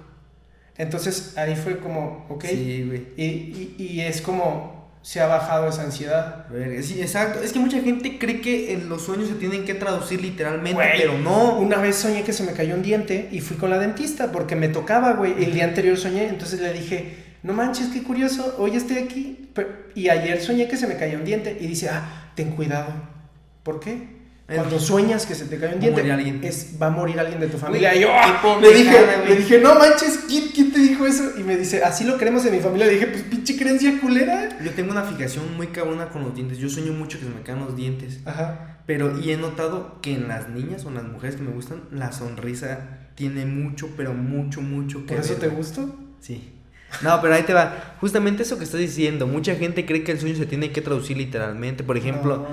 [0.76, 2.44] Entonces ahí fue como, ok.
[2.44, 3.08] Sí, güey.
[3.16, 6.46] Y, y, y es como, se ha bajado esa ansiedad.
[6.82, 7.40] Sí, exacto.
[7.42, 11.18] Es que mucha gente cree que en los sueños se tienen que traducir literalmente, pero
[11.18, 11.58] no.
[11.58, 14.56] Una vez soñé que se me cayó un diente y fui con la dentista porque
[14.56, 15.42] me tocaba, güey.
[15.42, 19.50] El día anterior soñé, entonces le dije, no manches, qué curioso, hoy estoy aquí.
[19.94, 22.92] Y ayer soñé que se me cayó un diente y dice, ah, ten cuidado.
[23.62, 24.20] ¿Por qué?
[24.54, 27.56] Cuando sueñas que se te cae un diente, es, va a morir alguien de tu
[27.56, 27.94] familia.
[27.94, 28.96] y yo ah, le, dije,
[29.28, 31.38] le dije, no manches, ¿quién, te dijo eso?
[31.38, 32.86] Y me dice, así lo queremos en mi familia.
[32.86, 34.48] Le dije, pues pinche creencia culera.
[34.60, 36.58] Yo tengo una fijación muy cabrona con los dientes.
[36.58, 38.20] Yo sueño mucho que se me caen los dientes.
[38.24, 38.78] Ajá.
[38.86, 41.82] Pero, y he notado que en las niñas o en las mujeres que me gustan,
[41.92, 45.94] la sonrisa tiene mucho, pero mucho, mucho que ¿Por eso te gustó?
[46.18, 46.54] Sí.
[47.02, 47.94] No, pero ahí te va.
[48.00, 49.26] Justamente eso que estás diciendo.
[49.26, 51.84] Mucha gente cree que el sueño se tiene que traducir literalmente.
[51.84, 52.48] Por ejemplo,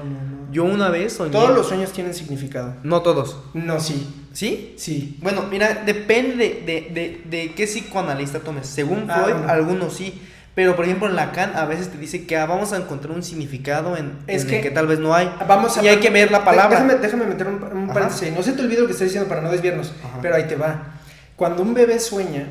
[0.52, 1.32] yo una vez soñé.
[1.32, 2.76] Todos los sueños tienen significado.
[2.84, 3.38] No todos.
[3.54, 4.08] No, sí.
[4.34, 4.76] ¿Sí?
[4.78, 5.18] Sí.
[5.22, 8.68] Bueno, mira, depende de, de, de, qué psicoanalista tomes.
[8.68, 10.22] Según ah, Freud, algunos sí.
[10.54, 13.22] Pero por ejemplo en Lacan a veces te dice que ah, vamos a encontrar un
[13.22, 15.32] significado en, es que, que, tal vez no hay.
[15.48, 16.80] Vamos a y hay que ver la palabra.
[16.80, 18.34] Déjame, déjame meter un, paréntesis.
[18.34, 19.94] No se te olvide lo que estoy diciendo para no desviarnos.
[20.22, 20.96] Pero ahí te va.
[21.36, 22.48] Cuando un bebé sueña,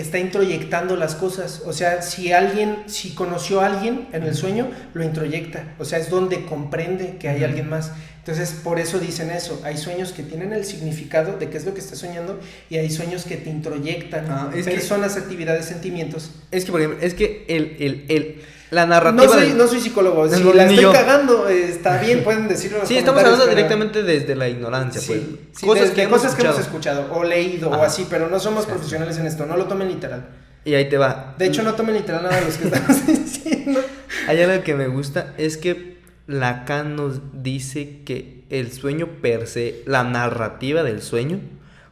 [0.00, 1.62] está introyectando las cosas.
[1.66, 5.74] O sea, si alguien, si conoció a alguien en el sueño, lo introyecta.
[5.78, 7.92] O sea, es donde comprende que hay alguien más.
[8.18, 9.60] Entonces, por eso dicen eso.
[9.64, 12.90] Hay sueños que tienen el significado de qué es lo que estás soñando y hay
[12.90, 16.32] sueños que te introyectan ah, personas, actividades, sentimientos.
[16.50, 19.24] Es que, por ejemplo, es que el, el, el la narrativa.
[19.24, 22.80] No soy, no soy psicólogo, si la estoy cagando, está bien, pueden decirlo.
[22.84, 25.20] sí, estamos hablando directamente desde la ignorancia, pues.
[25.60, 29.26] cosas, que, cosas que hemos escuchado o leído o así, pero no somos profesionales en
[29.26, 30.28] esto, no lo tomen literal.
[30.64, 31.34] Y ahí te va.
[31.38, 33.80] De hecho, no tomen literal nada de los que estamos diciendo.
[34.26, 39.82] Hay algo que me gusta, es que Lacan nos dice que el sueño per se,
[39.86, 41.40] la narrativa del sueño,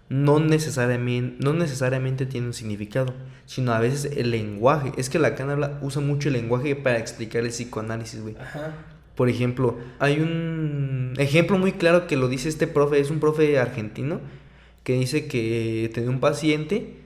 [0.09, 3.15] no necesariamente, no necesariamente tiene un significado,
[3.47, 4.93] sino a veces el lenguaje.
[4.97, 8.37] Es que Lacan habla, usa mucho el lenguaje para explicar el psicoanálisis, güey.
[9.15, 13.59] Por ejemplo, hay un ejemplo muy claro que lo dice este profe, es un profe
[13.59, 14.21] argentino,
[14.85, 16.99] que dice que tenía un paciente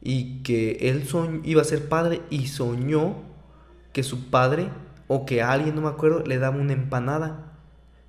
[0.00, 1.04] y que él
[1.44, 3.16] iba a ser padre y soñó
[3.92, 4.68] que su padre
[5.08, 7.46] o que alguien, no me acuerdo, le daba una empanada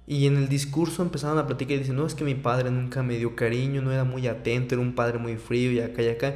[0.06, 3.04] y en el discurso empezaron a platicar y dicen, no, es que mi padre nunca
[3.04, 6.08] me dio cariño, no era muy atento, era un padre muy frío y acá y
[6.08, 6.36] acá.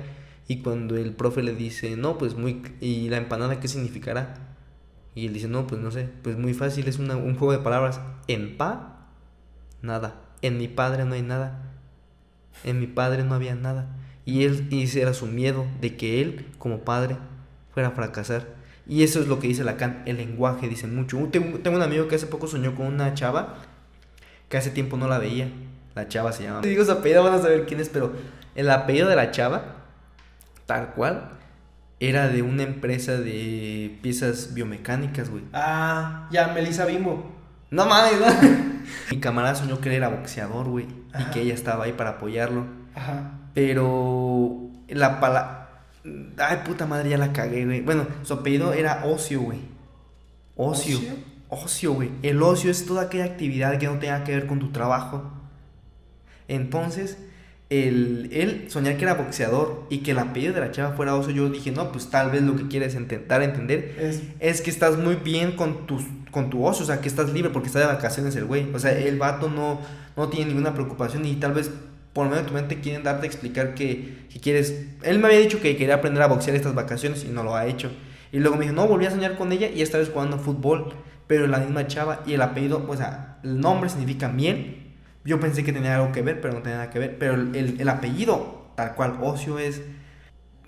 [0.51, 2.61] Y cuando el profe le dice, no, pues muy...
[2.81, 4.33] ¿Y la empanada qué significará?
[5.15, 7.59] Y él dice, no, pues no sé, pues muy fácil, es una- un juego de
[7.59, 8.01] palabras.
[8.27, 9.07] En pa,
[9.81, 10.15] nada.
[10.41, 11.71] En mi padre no hay nada.
[12.65, 13.95] En mi padre no había nada.
[14.25, 17.15] Y él, y ese era su miedo de que él, como padre,
[17.73, 18.47] fuera a fracasar.
[18.87, 21.17] Y eso es lo que dice Lacan, el lenguaje dice mucho.
[21.31, 23.55] Tengo, tengo un amigo que hace poco soñó con una chava
[24.49, 25.49] que hace tiempo no la veía.
[25.95, 26.61] La chava se llama.
[26.63, 28.11] Si digo su apellido, van a saber quién es, pero
[28.55, 29.80] el apellido de la chava,
[30.71, 31.31] tal cual,
[31.99, 35.43] era de una empresa de piezas biomecánicas, güey.
[35.51, 37.29] Ah, ya, Melissa Bimbo.
[37.71, 38.27] No mames, ¿no?
[39.11, 40.87] Mi camarada soñó que él era boxeador, güey.
[41.19, 42.67] Y que ella estaba ahí para apoyarlo.
[42.95, 43.33] Ajá.
[43.53, 45.57] Pero la pala...
[46.37, 47.81] Ay, puta madre, ya la cagué, güey.
[47.81, 49.59] Bueno, su apellido era Ocio, güey.
[50.55, 50.99] Ocio.
[50.99, 51.13] ¿Ocio?
[51.49, 52.11] Ocio, güey.
[52.23, 55.33] El ocio es toda aquella actividad que no tenga que ver con tu trabajo.
[56.47, 57.17] Entonces,
[57.71, 61.33] el, él soñar que era boxeador y que el apellido de la chava fuera Ocio,
[61.33, 64.97] yo dije, no, pues tal vez lo que quieres intentar entender Es, es que estás
[64.97, 67.85] muy bien con tu, con tu ocio, o sea, que estás libre porque está de
[67.85, 68.67] vacaciones el güey.
[68.73, 69.79] O sea, el vato no,
[70.17, 71.71] no tiene ninguna preocupación y tal vez
[72.11, 74.87] por medio de tu mente quieren darte a explicar que, que quieres...
[75.03, 77.67] Él me había dicho que quería aprender a boxear estas vacaciones y no lo ha
[77.67, 77.89] hecho.
[78.33, 80.93] Y luego me dijo, no, volví a soñar con ella y esta vez jugando fútbol,
[81.25, 84.80] pero la misma chava y el apellido, o sea, el nombre significa miel.
[85.23, 87.17] Yo pensé que tenía algo que ver, pero no tenía nada que ver.
[87.19, 89.81] Pero el, el- el apellido, tal cual, ocio es...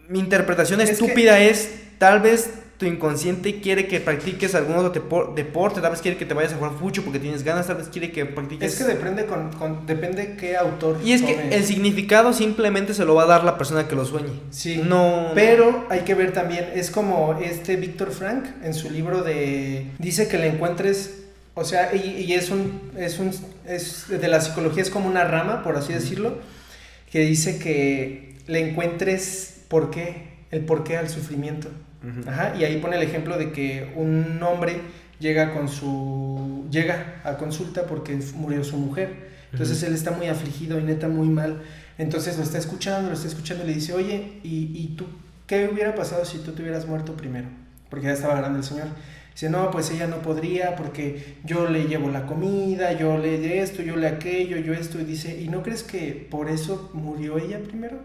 [0.10, 4.92] Mi interpretación Es que- estúpida es, tal vez tu inconsciente quiere que practiques algún otro
[4.92, 7.78] depo- deporte, tal vez quiere que te vayas a jugar fucho porque tienes ganas, tal
[7.78, 8.74] vez quiere que practiques...
[8.74, 10.98] es que depende con, con- depende qué autor.
[11.04, 14.04] Y es que el significado simplemente se lo va a dar la persona que lo
[14.06, 14.32] sueñe.
[14.50, 14.82] Sí.
[14.84, 15.32] No.
[15.34, 19.88] Pero hay que ver también, es como este Víctor Frank en su libro de.
[20.00, 21.23] Dice que le encuentres.
[21.56, 22.92] O sea, y, y es un.
[22.98, 23.32] Es un.
[23.66, 26.40] Es, de la psicología es como una rama, por así decirlo.
[27.12, 30.34] Que dice que le encuentres por qué.
[30.52, 31.70] El por qué al sufrimiento.
[32.28, 32.56] Ajá.
[32.58, 34.82] Y ahí pone el ejemplo de que un hombre
[35.20, 36.68] llega con su.
[36.72, 39.32] Llega a consulta porque murió su mujer.
[39.52, 39.88] Entonces Ujú.
[39.88, 41.62] él está muy afligido y neta muy mal.
[41.98, 45.06] Entonces lo está escuchando, lo está escuchando y le dice, oye, ¿y, y tú
[45.46, 47.48] qué hubiera pasado si tú te hubieras muerto primero?
[47.90, 48.88] Porque ya estaba grande el señor.
[49.34, 53.62] Dice, no, pues ella no podría porque yo le llevo la comida, yo le de
[53.62, 55.00] esto, yo le aquello, yo esto.
[55.00, 57.98] Y dice, ¿y no crees que por eso murió ella primero?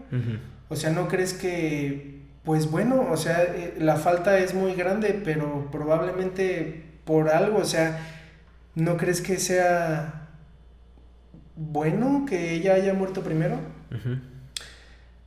[0.69, 5.19] O sea, ¿no crees que, pues bueno, o sea, eh, la falta es muy grande,
[5.23, 7.99] pero probablemente por algo, o sea,
[8.75, 10.27] ¿no crees que sea
[11.55, 13.59] bueno que ella haya muerto primero?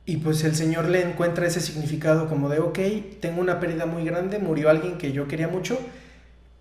[0.05, 2.79] Y pues el Señor le encuentra ese significado como de, ok,
[3.21, 5.79] tengo una pérdida muy grande, murió alguien que yo quería mucho,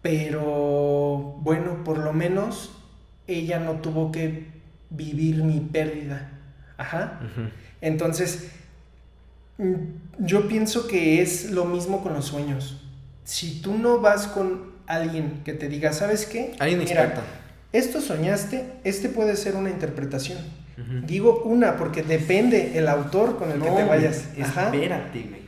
[0.01, 2.73] pero bueno, por lo menos
[3.27, 4.47] ella no tuvo que
[4.91, 6.31] vivir mi pérdida.
[6.77, 7.21] Ajá.
[7.81, 8.51] Entonces,
[9.59, 9.75] mm,
[10.19, 12.81] yo pienso que es lo mismo con los sueños.
[13.25, 16.55] Si tú no vas con alguien que te diga, ¿sabes qué?
[16.59, 17.21] Alguien experto.
[17.73, 20.39] esto soñaste, este puede ser una interpretación.
[20.79, 21.07] Ujú.
[21.07, 24.29] Digo una porque depende el autor con el que te vayas.
[24.43, 24.65] Ajá.
[24.67, 25.43] Espérate, güey.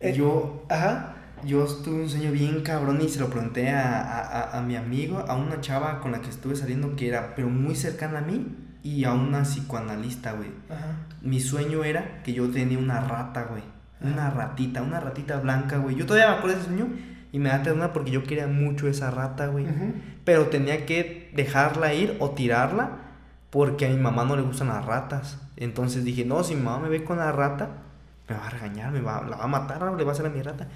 [0.00, 1.14] Eh, Yo, Ajá.
[1.44, 4.20] yo tuve un sueño bien cabrón y se lo pregunté a, a-
[4.52, 7.48] a- a mi amigo, a una chava con la que estuve saliendo que era, pero
[7.48, 8.46] muy cercana a mí
[8.82, 10.50] y a una psicoanalista, güey.
[10.68, 11.06] Ajá.
[11.22, 13.62] Mi sueño era que yo tenía una rata, güey.
[14.00, 15.96] Una ratita, una ratita blanca, güey.
[15.96, 16.88] Yo todavía me acuerdo de ese sueño
[17.32, 19.66] y me da ternura porque yo quería mucho esa rata, güey.
[20.24, 22.98] Pero tenía que dejarla ir o tirarla
[23.50, 25.38] porque a mi mamá no le gustan las ratas.
[25.56, 27.70] Entonces dije, no, si mi mamá me ve con la rata,
[28.28, 30.30] me va a regañar, me va, la va a matar, le va a hacer a
[30.30, 30.68] mi rata.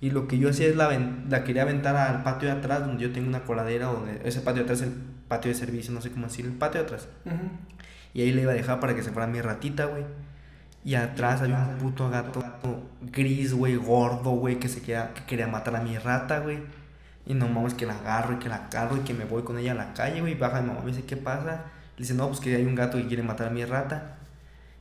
[0.00, 0.90] Y lo que yo hacía es la,
[1.28, 4.64] la quería aventar al patio de atrás, donde yo tengo una coladera, donde ese patio
[4.64, 4.94] de atrás es el
[5.28, 7.08] patio de servicio, no sé cómo decir, el patio de atrás.
[7.24, 7.36] Ujú.
[8.12, 10.04] Y ahí le iba a dejar para que se fuera mi ratita, güey.
[10.84, 12.44] Y atrás había un puto gato
[13.00, 16.58] gris, güey, gordo, güey, que se quería, que quería matar a mi rata, güey.
[17.26, 19.58] Y no mames que la agarro y que la cargo y que me voy con
[19.58, 20.34] ella a la calle, güey.
[20.34, 21.64] Baja mi mamá me dice, ¿qué pasa?
[21.96, 24.18] Le dice, no, pues que hay un gato que quiere matar a mi rata.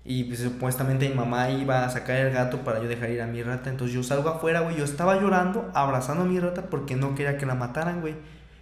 [0.06, 3.28] Y pues supuestamente mi mamá iba a sacar el gato para yo dejar ir a
[3.28, 3.70] mi rata.
[3.70, 4.78] Entonces yo salgo afuera, güey.
[4.78, 8.16] Yo estaba llorando, abrazando a mi rata porque no quería que la mataran, güey.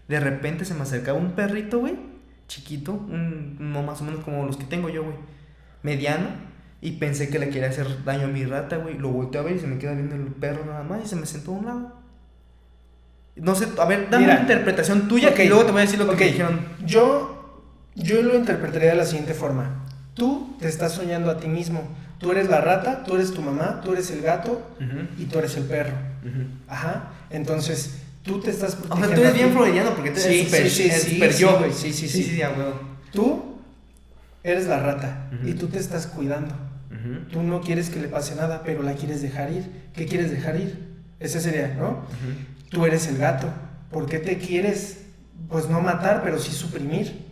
[0.08, 1.96] De repente se me acercaba un perrito, güey.
[2.48, 5.16] Chiquito, un, no más o menos como los que tengo yo, güey.
[5.82, 6.28] Mediano.
[6.82, 8.98] Y pensé que le quería hacer daño a mi rata, güey.
[8.98, 11.16] Lo volteé a ver y se me queda viendo el perro nada más y se
[11.16, 12.02] me sentó a un lado.
[13.36, 14.34] No sé, a ver, dame Mira.
[14.36, 16.60] una interpretación tuya y luego te voy a decir lo que me dijeron.
[16.86, 17.31] Yo,
[17.96, 19.86] yo lo interpretaría de la siguiente forma.
[20.14, 21.84] Tú te estás soñando a ti mismo.
[22.20, 24.62] Tú eres la rata, tú eres tu mamá, tú eres el gato
[25.18, 25.96] y tú eres el perro.
[26.68, 27.12] Ajá.
[27.30, 30.70] Entonces, tú te estás O sea, tú eres bien freudiano porque tú eres Sí, super,
[30.70, 32.24] sí, sí, super yo, güey, sí, sí, sí.
[32.24, 32.42] Sí.
[33.12, 33.58] Tú
[34.44, 36.56] eres la rata y tú te estás cuidando.
[37.32, 39.70] Tú no quieres que le pase nada, pero la quieres dejar ir.
[39.94, 40.92] ¿Qué quieres dejar ir?
[41.20, 42.06] Ese sería, ¿no?
[42.70, 43.48] Tú eres el gato
[43.92, 45.02] ¿por qué te quieres,
[45.50, 47.26] pues no matar, pero sí suprimir?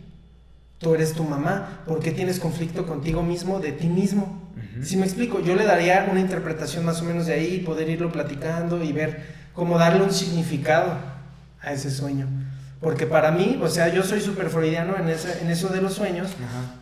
[0.80, 4.50] Tú eres tu mamá, ¿por qué tienes conflicto contigo mismo, de ti mismo?
[4.82, 8.10] Si me explico, yo le daría una interpretación más o menos de ahí, poder irlo
[8.10, 10.96] platicando y ver cómo darle un significado
[11.60, 12.26] a ese sueño.
[12.80, 16.30] Porque para mí, o sea, yo soy súper freudiano en, en eso de los sueños.
[16.42, 16.80] Ajá.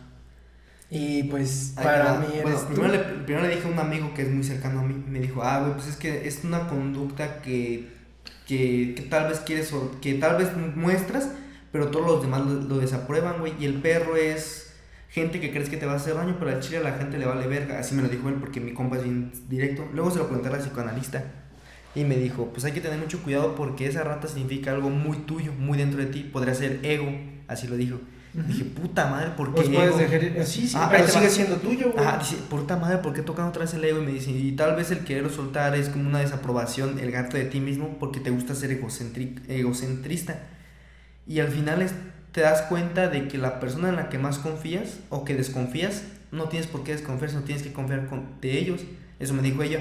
[0.91, 4.29] Y pues para mí eres primero, le, primero le dije a un amigo que es
[4.29, 7.89] muy cercano a mí, me dijo, ah, güey, pues es que es una conducta que,
[8.47, 11.29] que, que tal vez quieres, que tal vez muestras,
[11.71, 13.53] pero todos los demás lo, desaprueban, güey.
[13.59, 14.73] Y el perro es
[15.09, 17.17] gente que crees que te va a hacer daño, pero al chile a la gente
[17.17, 17.79] le vale verga.
[17.79, 19.87] Así me lo dijo él porque mi compa es bien directo.
[19.93, 21.23] Luego se lo pregunté a la psicoanalista.
[21.95, 25.17] Y me dijo, pues hay que tener mucho cuidado porque esa rata significa algo muy
[25.17, 26.23] tuyo, muy dentro de ti.
[26.23, 27.07] Podría ser ego,
[27.47, 27.99] así lo dijo.
[28.31, 29.63] Dije, puta madre, ¿por qué?
[29.63, 32.05] Pues puedes dejar, sí, sí, ah, pero sigue siendo tuyo, güey.
[32.19, 34.03] dice, puta madre, ¿por qué tocan otra vez el ego?
[34.03, 37.37] Y me dice, y tal vez el querer soltar es como una desaprobación, el gato
[37.37, 40.39] de ti mismo, porque te gusta ser egocentrista.
[41.29, 41.93] Y al final es,
[42.31, 46.03] te das cuenta de que la persona en la que más confías o que desconfías,
[46.31, 48.81] no tienes por qué desconfiar, no tienes que confiar con, de ellos.
[49.19, 49.79] Eso me dijo ella.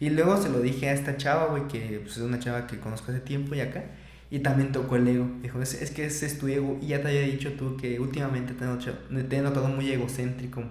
[0.00, 2.80] Y luego se lo dije a esta chava, güey, que pues, es una chava que
[2.80, 3.84] conozco hace tiempo y acá.
[4.30, 5.28] Y también tocó el ego.
[5.42, 6.78] Dijo, es, es, que ese es tu ego.
[6.80, 10.64] Y ya te había dicho tú que últimamente te he, notado, muy egocéntrico.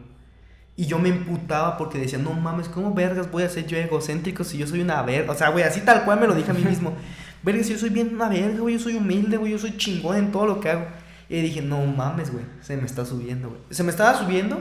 [0.76, 4.44] Y yo me emputaba porque decía, no mames, ¿cómo vergas voy a ser yo egocéntrico
[4.44, 5.32] si yo soy una verga?
[5.32, 6.96] O sea, güey, así tal cual me lo dije a mí mismo.
[7.46, 10.32] Vergas, yo soy bien una verga, güey, yo soy humilde, güey, yo soy chingón en
[10.32, 10.88] todo lo que hago.
[11.30, 13.62] Y dije, no mames, güey, se me está subiendo, güey.
[13.70, 14.60] Se me estaba subiendo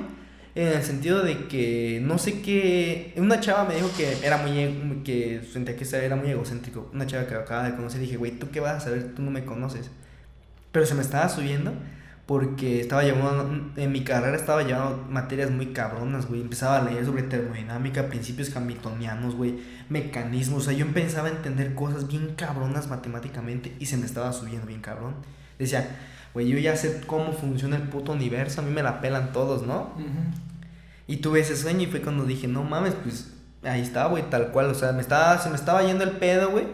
[0.55, 3.15] en el sentido de que no sé qué.
[3.17, 4.59] Una chava me dijo que era muy.
[4.59, 6.91] E, que sentía que era muy egocéntrico.
[6.93, 8.01] Una chava que acaba de conocer.
[8.01, 9.15] Dije, güey, ¿tú qué vas a saber?
[9.15, 9.91] Tú no me conoces.
[10.71, 11.73] Pero se me estaba subiendo
[12.27, 13.73] porque estaba llevando.
[13.77, 16.41] En mi carrera estaba llevando materias muy cabronas, güey.
[16.41, 19.61] Empezaba a leer sobre termodinámica, principios hamiltonianos, güey.
[19.89, 20.63] Mecanismos.
[20.63, 24.67] O sea, yo empezaba a entender cosas bien cabronas matemáticamente y se me estaba subiendo
[24.67, 25.15] bien cabrón.
[25.59, 25.89] Decía
[26.35, 29.63] güey, yo ya sé cómo funciona el puto universo, a mí me la pelan todos,
[29.63, 29.95] ¿no?
[31.07, 33.33] Y tuve ese sueño y fue cuando dije, no mames, pues
[33.63, 36.51] ahí está, güey, tal cual, o sea, me estaba, se me estaba yendo el pedo,
[36.51, 36.67] güey.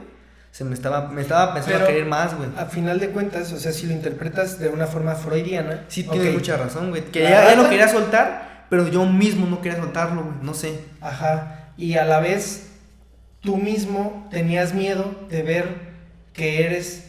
[0.52, 2.48] Se me estaba, me estaba pensando a querer más, güey.
[2.56, 5.84] A final de cuentas, o sea, si lo interpretas de una forma freudiana.
[5.88, 7.04] Sí, tiene mucha razón, güey.
[7.04, 10.36] Que ya, lo quería soltar, pero yo mismo no quería soltarlo, güey.
[10.42, 10.80] No sé.
[11.00, 11.72] Ajá.
[11.76, 12.68] Y a la vez,
[13.40, 15.90] tú mismo tenías miedo de ver
[16.32, 17.04] que eres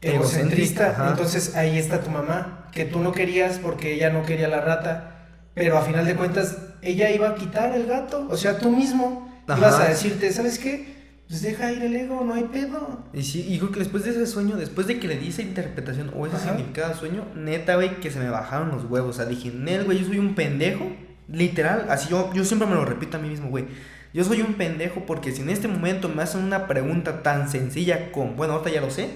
[0.00, 1.08] egocentrista.
[1.08, 5.26] Entonces ahí está tu mamá, que tú no querías porque ella no quería la rata,
[5.54, 8.26] pero a final de cuentas ella iba a quitar el gato.
[8.30, 10.93] O sea, tú mismo ibas a decirte, ¿sabes qué?
[11.28, 13.04] Pues deja ir el ego, no hay pedo.
[13.12, 15.42] Y sí, y creo que después de ese sueño, después de que le di esa
[15.42, 19.10] interpretación o ese significado al sueño, neta, güey, que se me bajaron los huevos.
[19.10, 20.84] O sea, dije, Nel, güey, yo soy un pendejo.
[21.26, 23.64] Literal, así yo, yo siempre me lo repito a mí mismo, güey.
[24.12, 28.12] Yo soy un pendejo porque si en este momento me hacen una pregunta tan sencilla
[28.12, 29.08] como, bueno, ahorita ya lo sé,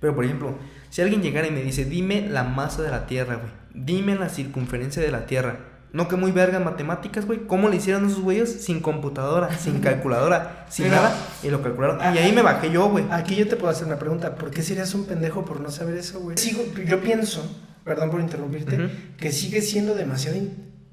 [0.00, 0.58] pero por ejemplo,
[0.90, 3.50] si alguien llegara y me dice, dime la masa de la Tierra, güey.
[3.72, 5.60] Dime la circunferencia de la Tierra.
[5.94, 7.46] No que muy verga matemáticas, güey.
[7.46, 8.64] ¿Cómo le hicieron esos güeyes?
[8.64, 11.14] Sin computadora, sin calculadora, sin nada.
[11.40, 12.00] Y lo calcularon.
[12.14, 13.04] y ahí me bajé yo, güey.
[13.12, 14.34] Aquí yo te puedo hacer una pregunta.
[14.34, 16.36] ¿Por qué serías un pendejo por no saber eso, güey?
[16.84, 17.48] yo pienso,
[17.84, 20.36] perdón por interrumpirte, que sigue siendo demasiado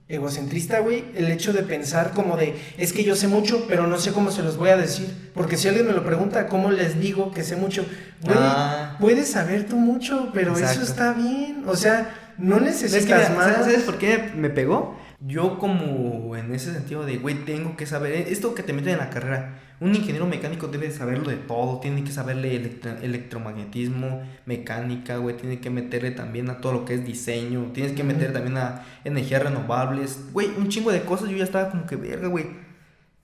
[0.08, 3.98] egocentrista, güey, el hecho de pensar como de, es que yo sé mucho, pero no
[3.98, 5.32] sé cómo se los voy a decir.
[5.34, 7.86] Porque si alguien me lo pregunta, ¿cómo les digo que sé mucho?
[8.22, 8.98] Güey, ah.
[9.00, 11.64] puedes saber tú mucho, pero eso está bien.
[11.66, 13.56] O sea, no necesitas más.
[13.56, 14.98] ¿Sabes por qué me pegó?
[15.20, 18.98] Yo como en ese sentido de, güey, tengo que saber, esto que te meten en
[18.98, 25.38] la carrera, un ingeniero mecánico debe saberlo de todo, tiene que saberle electromagnetismo, mecánica, güey,
[25.38, 28.84] tiene que meterle también a todo lo que es diseño, tienes que meterle también a
[29.04, 32.48] energías renovables, güey, un chingo de cosas, yo ya estaba como que, verga, güey.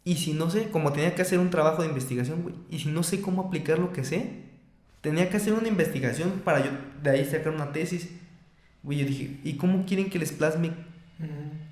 [0.04, 2.90] Y si no sé, como tenía que hacer un trabajo de investigación, güey, y si
[2.90, 4.44] no sé cómo aplicar lo que sé,
[5.02, 8.10] tenía que hacer una investigación para yo de ahí sacar una tesis.
[8.84, 10.72] Güey, yo dije, ¿y cómo quieren que les plasme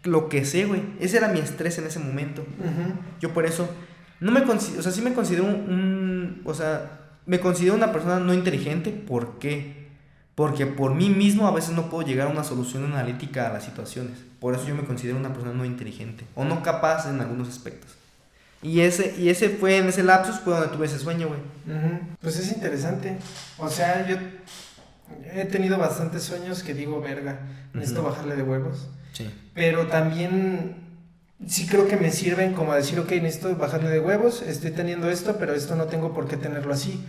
[0.03, 0.81] lo que sé, güey.
[0.99, 2.45] Ese era mi estrés en ese momento.
[3.19, 3.69] Yo por eso,
[4.19, 8.19] no me considero, o sea, sí me considero un, o sea, me considero una persona
[8.19, 8.91] no inteligente.
[8.91, 9.85] ¿Por qué?
[10.35, 13.63] Porque por mí mismo a veces no puedo llegar a una solución analítica a las
[13.63, 14.17] situaciones.
[14.39, 17.95] Por eso yo me considero una persona no inteligente o no capaz en algunos aspectos.
[18.61, 21.39] Y ese, y ese fue en ese lapsus fue donde tuve ese sueño, güey.
[22.19, 23.17] Pues es interesante.
[23.57, 24.17] O sea, yo
[25.33, 27.39] he tenido bastantes sueños que digo, verga,
[27.73, 28.89] necesito bajarle de huevos.
[29.53, 30.75] Pero también
[31.47, 35.09] sí creo que me sirven como a decir, ok, necesito bajarle de huevos, estoy teniendo
[35.09, 37.03] esto, pero esto no tengo por qué tenerlo así.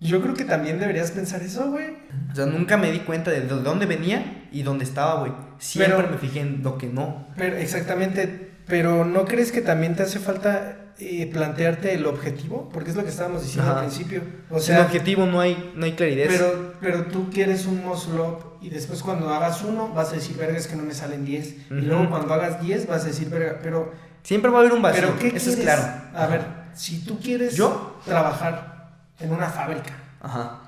[0.00, 1.96] Yo creo que también deberías pensar eso, güey.
[2.30, 5.32] O sea, nunca me di cuenta de dónde venía y dónde estaba, güey.
[5.58, 7.26] Siempre me fijé en lo que no.
[7.36, 12.68] Pero exactamente, Pero ¿no crees que también te hace falta eh, plantearte el objetivo?
[12.72, 13.80] Porque es lo que estábamos diciendo Ajá.
[13.80, 14.22] al principio.
[14.50, 16.26] O Sin sea, objetivo no hay, no hay claridad.
[16.28, 20.36] pero, pero tú quieres un muscle up y después cuando hagas uno vas a decir,
[20.36, 21.46] verga, es que no me salen 10.
[21.48, 21.86] Y Ujú.
[21.86, 23.92] luego cuando hagas 10 vas a decir, verga, pero,
[24.24, 25.02] Siempre va a haber un vacío.
[25.02, 25.64] pero ¿qué Eso es quieres?
[25.76, 25.92] claro.
[26.14, 26.40] A ver,
[26.74, 27.98] si tú quieres ¿Yo?
[28.04, 28.90] trabajar
[29.20, 30.60] en una fábrica, Ajá.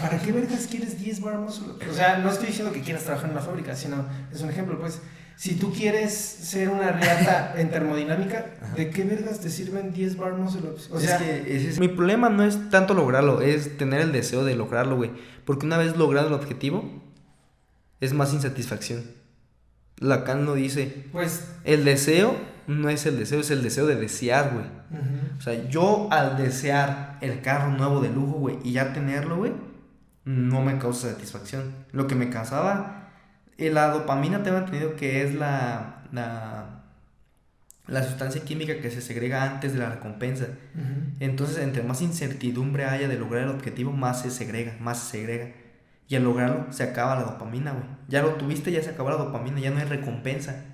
[0.00, 1.72] ¿Para qué vergas quieres 10 bar muscle?
[1.90, 4.78] O sea, no estoy diciendo que quieras trabajar en una fábrica, sino es un ejemplo,
[4.78, 5.00] pues.
[5.36, 8.74] Si tú quieres ser una riata en termodinámica, Ajá.
[8.74, 10.90] ¿de qué vergas te sirven 10 bar muscle ups?
[10.92, 14.12] O es sea, que ese es- mi problema no es tanto lograrlo, es tener el
[14.12, 15.10] deseo de lograrlo, güey.
[15.44, 17.02] Porque una vez logrado el objetivo,
[18.00, 19.02] es más insatisfacción.
[19.98, 21.48] Lacan lo dice, pues.
[21.64, 22.34] el deseo
[22.66, 24.64] no es el deseo, es el deseo de desear, güey.
[25.00, 25.38] ujú.
[25.38, 29.52] O sea, yo al desear el carro nuevo de lujo, güey, y ya tenerlo, güey,
[30.24, 31.74] no me causa satisfacción.
[31.92, 33.01] Lo que me causaba,
[33.58, 36.82] eh, la dopamina tengo entendido que es la, la,
[37.86, 40.46] la sustancia química que se segrega antes de la recompensa.
[41.20, 45.52] Entonces, entre más incertidumbre haya de lograr el objetivo, más se segrega, más se segrega.
[46.08, 47.84] Y al lograrlo, se acaba la dopamina, güey.
[48.08, 50.64] Ya lo tuviste, ya se acabó la dopamina, ya no hay recompensa.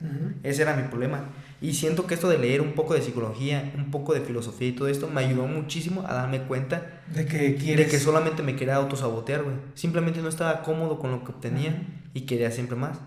[0.42, 1.26] Ese era mi problema.
[1.60, 4.72] Y siento que esto de leer un poco de psicología, un poco de filosofía y
[4.72, 7.86] todo esto me ayudó muchísimo a darme cuenta De que quieres.
[7.86, 9.56] de que solamente me quería autosabotear, güey.
[9.74, 11.82] Simplemente no estaba cómodo con lo que obtenía.
[12.14, 12.98] Y quería siempre más.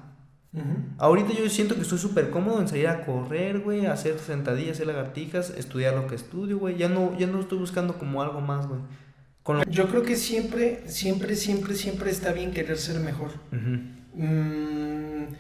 [0.54, 0.66] Ujú.
[0.98, 4.88] Ahorita yo siento que estoy súper cómodo en salir a correr, güey, hacer sentadillas, hacer
[4.88, 6.78] lagartijas, estudiar lo que estudio, güey.
[6.78, 8.82] Ya no, ya no estoy buscando como algo más, güey.
[9.44, 9.64] Con lo...
[9.64, 13.30] Yo creo que siempre, siempre, siempre, siempre está bien querer ser mejor.
[13.52, 14.22] Ujú.
[14.22, 15.34] Mm,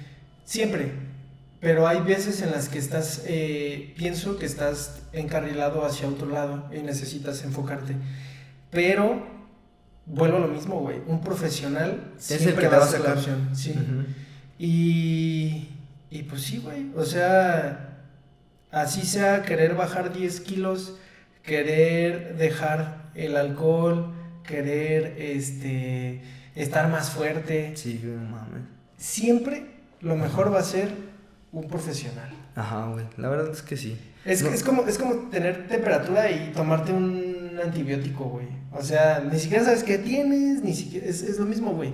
[0.46, 0.92] siempre.
[1.60, 6.70] Pero hay veces en las que estás, eh, pienso que estás encarrilado hacia otro lado
[6.74, 7.96] y necesitas enfocarte.
[8.72, 9.41] Pero
[10.06, 10.98] vuelvo a lo mismo, güey.
[11.08, 13.18] Un profesional Es el siempre que te va a la sacar.
[13.18, 13.50] opción.
[13.54, 13.74] Sí.
[14.60, 15.70] Y,
[16.10, 16.92] y pues sí, güey.
[16.96, 17.98] O sea,
[18.72, 20.98] así sea querer bajar 10 kilos,
[21.44, 26.22] querer dejar el alcohol, querer este,
[26.56, 27.74] estar más fuerte.
[27.76, 28.64] Sí, güey, mames.
[28.98, 29.66] Siempre
[30.02, 30.90] lo mejor va a ser
[31.52, 32.30] un profesional.
[32.56, 33.06] Ajá, güey.
[33.18, 33.98] La verdad es que sí.
[34.26, 34.50] Es, No.
[34.52, 38.48] es, como, es como tener temperatura y tomarte un antibiótico, güey.
[38.72, 41.06] O sea, ni siquiera sabes qué tienes, ni siquiera.
[41.08, 41.94] Es, es lo mismo, güey.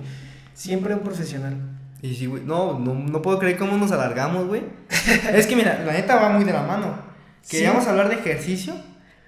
[0.54, 1.56] Siempre un profesional.
[2.02, 2.42] Y sí, güey.
[2.44, 4.62] No, no, no puedo creer cómo nos alargamos, güey.
[5.34, 6.98] es que mira, la neta va muy de la mano.
[7.48, 7.90] Queríamos Sí.
[7.90, 8.74] hablar de ejercicio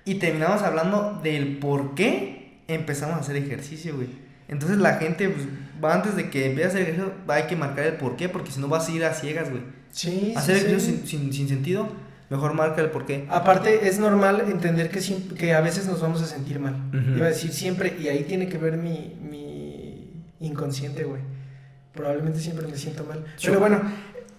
[0.04, 4.08] y terminamos hablando del por qué empezamos a hacer ejercicio, güey.
[4.48, 5.46] Entonces la gente, pues,
[5.82, 8.50] va antes de que empiece a hacer ejercicio, hay que marcar el por qué, porque
[8.50, 9.62] si no vas a ir a ciegas, güey.
[9.90, 11.06] Sí, Hacer sí, ejercicio sí.
[11.08, 11.88] sin, sin, sin sentido,
[12.30, 13.26] mejor marca el por qué.
[13.28, 15.00] Aparte, es normal entender que,
[15.36, 16.76] que a veces nos vamos a sentir mal.
[17.16, 21.20] Iba a decir siempre, y ahí tiene que ver mi, mi inconsciente, güey.
[21.92, 23.24] Probablemente siempre me siento mal.
[23.36, 23.48] Sí.
[23.48, 23.82] Pero bueno,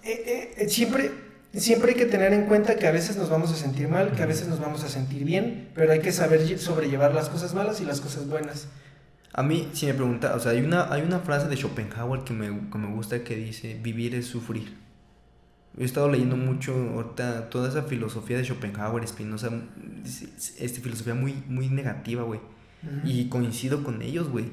[0.03, 1.11] eh, eh, siempre,
[1.53, 4.23] siempre hay que tener en cuenta que a veces nos vamos a sentir mal, que
[4.23, 7.53] a veces nos vamos a sentir bien, pero hay que saber lle- sobrellevar las cosas
[7.53, 8.67] malas y las cosas buenas.
[9.33, 12.33] A mí, si me pregunta, o sea, hay una, hay una frase de Schopenhauer que
[12.33, 14.75] me, que me gusta que dice, vivir es sufrir.
[15.77, 19.49] He estado leyendo mucho ahorita toda esa filosofía de Schopenhauer, Spinoza,
[20.59, 22.39] este, filosofía muy, muy negativa, güey.
[22.83, 23.07] Ujú.
[23.07, 24.45] Y coincido con ellos, güey.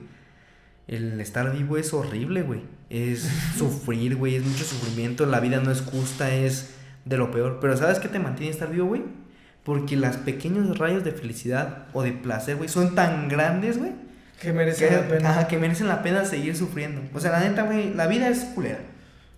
[0.86, 2.62] El estar vivo es horrible, güey.
[2.88, 3.22] Es
[3.58, 4.36] sufrir, güey.
[4.36, 5.26] Es mucho sufrimiento.
[5.26, 6.70] La vida no es justa, es
[7.04, 7.58] de lo peor.
[7.60, 9.02] Pero ¿sabes qué te mantiene estar vivo, güey?
[9.64, 13.92] Porque los pequeños rayos de felicidad o de placer, güey, son tan grandes, güey.
[14.40, 15.30] que merece Que, la pena.
[15.30, 17.02] ajá, que merecen la pena seguir sufriendo.
[17.12, 18.78] O sea, la neta, güey, la vida es culera.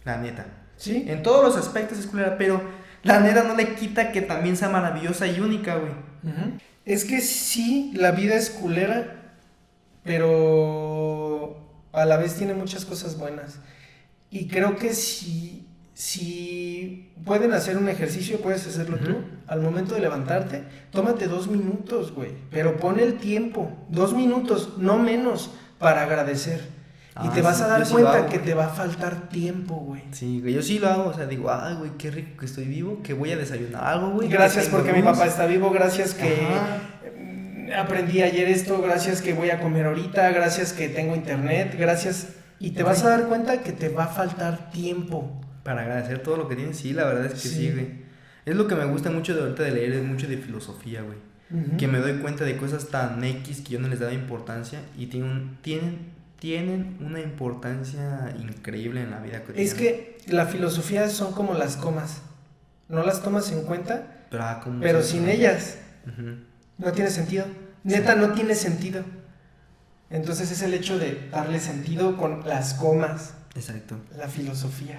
[0.04, 0.46] La neta.
[0.80, 2.62] Sí, En todos los aspectos es culera, pero
[3.02, 5.92] la neta no le quita que también sea maravillosa y única, güey.
[6.24, 6.58] Ujú.
[6.86, 9.34] Es que sí, la vida es culera,
[10.02, 11.58] pero
[11.92, 13.58] a la vez tiene muchas cosas buenas.
[14.30, 19.10] Y creo que si, si pueden hacer un ejercicio, puedes hacerlo tú.
[19.10, 19.20] Ujú.
[19.48, 22.30] Al momento de levantarte, tómate dos minutos, güey.
[22.50, 26.79] Pero pon el tiempo, dos minutos, no menos, para agradecer.
[27.24, 28.44] Y Ah, te vas a dar sí cuenta hago, que güey.
[28.46, 30.02] te va a faltar tiempo, güey.
[30.12, 32.64] Sí, güey, yo sí lo hago, o sea, digo, ay, güey, qué rico que estoy
[32.64, 34.28] vivo, que voy a desayunar algo, güey.
[34.28, 36.78] Gracias porque mi papá está vivo, gracias que Ajá.
[37.18, 42.28] mm, aprendí ayer esto, gracias que voy a comer ahorita, gracias que tengo internet, gracias.
[42.58, 45.40] Y te vas a dar cuenta que te va a faltar tiempo.
[45.62, 47.70] Para agradecer todo lo que tienes, sí, la verdad es que sí, Sí.
[47.72, 48.00] güey.
[48.46, 51.18] Es lo que me gusta mucho de ahorita de leer, es mucho de filosofía, güey.
[51.78, 55.06] Que me doy cuenta de cosas tan X que yo no les daba importancia y
[55.06, 55.58] tienen,
[56.40, 59.62] tienen una importancia increíble en la vida cotidiana.
[59.62, 62.22] Es que la filosofía son como las comas.
[62.88, 66.36] No las tomas en cuenta, Pero, ah, ¿cómo pero sin ellas Ujú.
[66.78, 67.44] no tiene sentido.
[67.84, 69.04] Neta, no tiene sentido.
[70.10, 73.96] Entonces es el hecho de darle sentido con las comas, Exacto.
[74.16, 74.98] la filosofía.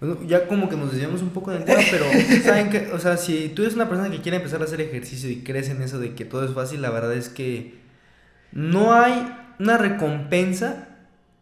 [0.00, 2.06] Bueno, ya como que nos desviamos un poco del tema, pero
[2.44, 5.28] saben que, o sea, si tú eres una persona que quiere empezar a hacer ejercicio
[5.28, 7.80] y crees en eso de que todo es fácil, la verdad es que
[8.52, 10.88] no hay una recompensa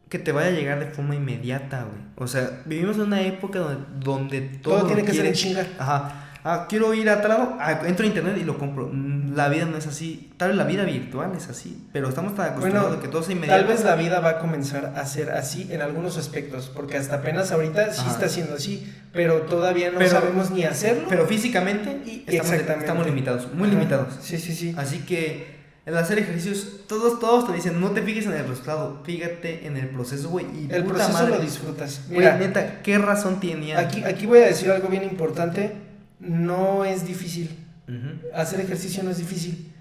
[0.08, 2.02] que te vaya a llegar de forma inmediata, güey.
[2.16, 5.66] O sea, vivimos en una época donde, donde todo, Todo tiene que ser en chinga.
[5.78, 6.26] Ajá.
[6.42, 8.88] Ah, quiero ir a tal lado, ah, entro a internet y lo compro.
[8.90, 10.32] Mm, La vida no es así.
[10.38, 13.22] Tal vez la vida virtual es así, pero estamos tan acostumbrados Bueno, a que todo
[13.22, 13.60] sea inmediato.
[13.60, 17.16] Tal vez la vida va a comenzar a ser así en algunos aspectos, porque hasta
[17.16, 18.10] apenas ahorita sí Ajá.
[18.12, 21.06] está siendo así, pero todavía no Pero- sabemos ni hacerlo.
[21.10, 23.76] Pero físicamente Y- estamos, estamos limitados, muy Ajá.
[23.76, 24.14] limitados.
[24.22, 24.74] Sí, sí, sí.
[24.78, 29.00] Así que el hacer ejercicios, todos, todos te dicen, no te fijes en el resultado,
[29.04, 30.46] fíjate en el proceso, güey.
[30.46, 32.02] Y El puta proceso madre, lo disfrutas.
[32.08, 33.78] Güey, Mira, neta, ¿qué razón tenía?
[33.78, 35.72] aquí, aquí voy a decir algo bien importante.
[36.20, 37.50] No es difícil.
[37.88, 38.28] Ujú.
[38.34, 39.72] Hacer ejercicio no es difícil.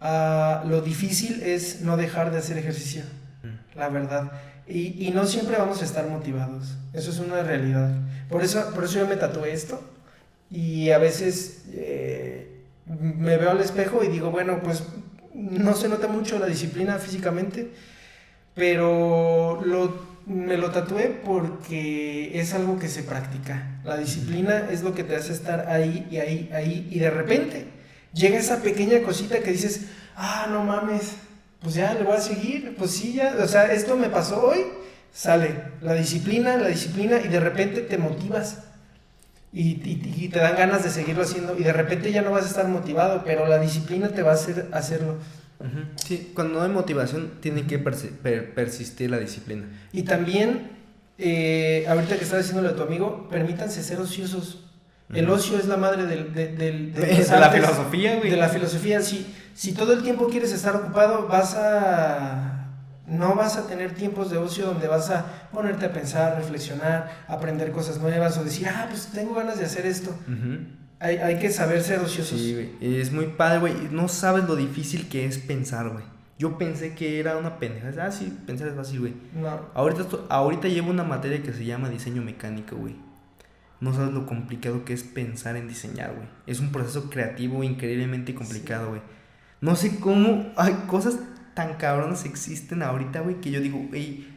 [0.00, 3.02] Ah, lo difícil es no dejar de hacer ejercicio,
[3.42, 3.78] Mm.
[3.78, 4.32] la verdad.
[4.68, 6.74] Y, y no siempre vamos a estar motivados.
[6.92, 7.90] Eso es una realidad.
[8.28, 9.80] Por eso, por eso yo me tatué esto.
[10.50, 12.55] Y a veces eh,
[12.86, 14.84] me veo al espejo y digo, bueno, pues
[15.34, 17.72] no se nota mucho la disciplina físicamente,
[18.54, 23.80] pero lo, me lo tatué porque es algo que se practica.
[23.84, 27.66] La disciplina es lo que te hace estar ahí y ahí, ahí, y de repente
[28.12, 31.16] llega esa pequeña cosita que dices, ah, no mames,
[31.60, 34.64] pues ya le voy a seguir, pues sí, ya, o sea, esto me pasó hoy,
[35.12, 35.50] sale
[35.82, 38.65] la disciplina, la disciplina, y de repente te motivas.
[39.52, 42.44] Y, y- y te dan ganas de seguirlo haciendo y de repente ya no vas
[42.44, 45.16] a estar motivado, pero la disciplina te va a hacer hacerlo.
[45.96, 49.64] Sí, cuando no hay motivación, tiene que persi- per- persistir la disciplina.
[49.92, 50.70] Y también,
[51.16, 54.62] eh, ahorita que estás diciéndole a tu amigo, permítanse ser ociosos.
[55.14, 58.28] El ocio es la madre del, de, del- de De las la filosofía, güey.
[58.28, 62.45] De la filosofía, si, si todo el tiempo quieres estar ocupado, vas a...
[63.06, 67.70] No vas a tener tiempos de ocio donde vas a ponerte a pensar, reflexionar, aprender
[67.70, 70.14] cosas nuevas o decir, ah, pues tengo ganas de hacer esto.
[70.98, 72.40] Hay, hay que saber ser ociosos.
[72.40, 72.98] Sí, güey.
[73.00, 73.74] Es muy padre, güey.
[73.90, 76.04] No sabes lo difícil que es pensar, güey.
[76.38, 77.92] Yo pensé que era una pendeja.
[78.02, 79.14] Ah, sí, pensar es fácil, güey.
[79.34, 79.60] No.
[79.74, 82.96] Ahorita, ahorita llevo una materia que se llama diseño mecánico, güey.
[83.80, 86.28] No sabes lo complicado que es pensar en diseñar, güey.
[86.46, 89.02] Es un proceso creativo increíblemente complicado, güey.
[89.60, 91.18] No sé cómo hay cosas
[91.56, 94.28] tan cabronas existen ahorita, güey, que yo digo, güey,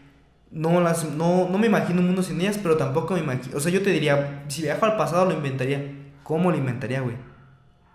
[0.51, 3.59] no las no, no me imagino un mundo sin ellas, pero tampoco me imagino, o
[3.59, 5.95] sea, yo te diría, si viajo al pasado lo inventaría.
[6.24, 7.15] ¿Cómo lo inventaría, güey?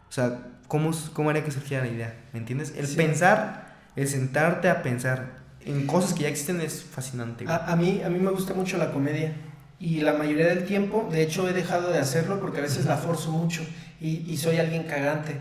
[0.09, 2.15] O sea, ¿cómo, cómo haría que surgiera la idea?
[2.33, 2.75] ¿Me entiendes?
[2.77, 2.97] El Sí.
[2.97, 7.57] pensar, el sentarte a pensar en cosas que ya existen es fascinante, güey.
[7.57, 9.33] A, a mí, a mí me gusta mucho la comedia
[9.81, 12.97] y la mayoría del tiempo, de hecho he dejado de hacerlo porque a veces la
[12.97, 13.63] forzo mucho
[14.01, 15.41] y, y soy alguien cagante.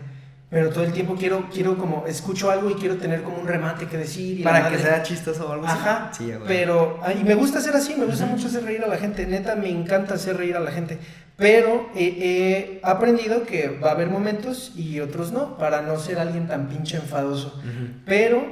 [0.54, 3.86] Pero todo el tiempo quiero, quiero como, escucho algo y quiero tener como un remate
[3.88, 4.38] que decir.
[4.38, 5.76] y Para que sea chistoso o algo así.
[5.80, 6.38] Ajá, Sí, güey.
[6.46, 9.26] pero ay, y me gusta hacer así, me gusta mucho hacer reír a la gente,
[9.26, 10.98] neta me encanta hacer reír a la gente,
[11.36, 16.20] pero he- he aprendido que va a haber momentos y otros no, para no ser
[16.20, 17.48] alguien tan pinche enfadoso.
[17.58, 17.88] Ujú.
[18.06, 18.46] Pero,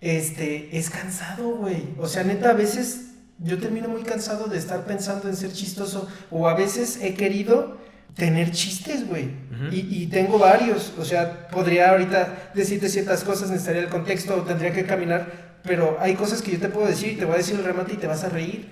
[0.00, 1.88] este, es cansado, güey.
[1.98, 3.06] O sea, neta, a veces
[3.38, 6.08] yo termino muy cansado de estar pensando en ser chistoso.
[6.30, 7.78] O a veces he querido
[8.14, 9.30] tener chistes, güey.
[9.70, 10.92] Y, y tengo varios.
[10.98, 15.58] O sea, podría ahorita decirte ciertas cosas, necesitaría el contexto, o tendría que caminar.
[15.64, 17.96] Pero hay cosas que yo te puedo decir, te voy a decir el remate y
[17.96, 18.68] te vas a reír.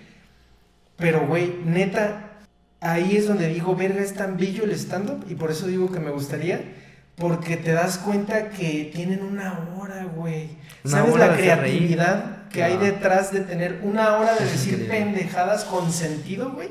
[0.96, 2.30] Pero, güey, neta,
[2.80, 5.24] ahí es donde digo, verga, es tan bello el stand-up.
[5.28, 6.60] Y por eso digo que me gustaría.
[7.16, 10.50] Porque te das cuenta que tienen una hora, güey.
[10.84, 12.64] ¿Sabes hora la creatividad que No.
[12.66, 16.70] hay detrás de tener una hora de decir pendejadas con sentido, güey?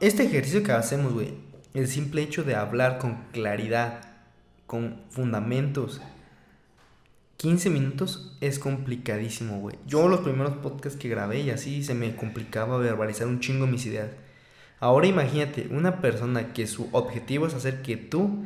[0.00, 1.34] Este ejercicio que hacemos, güey,
[1.74, 4.04] el simple hecho de hablar con claridad,
[4.66, 6.00] con fundamentos,
[7.36, 9.76] 15 minutos es complicadísimo, güey.
[9.86, 13.86] Yo los primeros podcasts que grabé y así se me complicaba verbalizar un chingo mis
[13.86, 14.10] ideas.
[14.78, 18.44] Ahora imagínate, una persona que su objetivo es hacer que tú,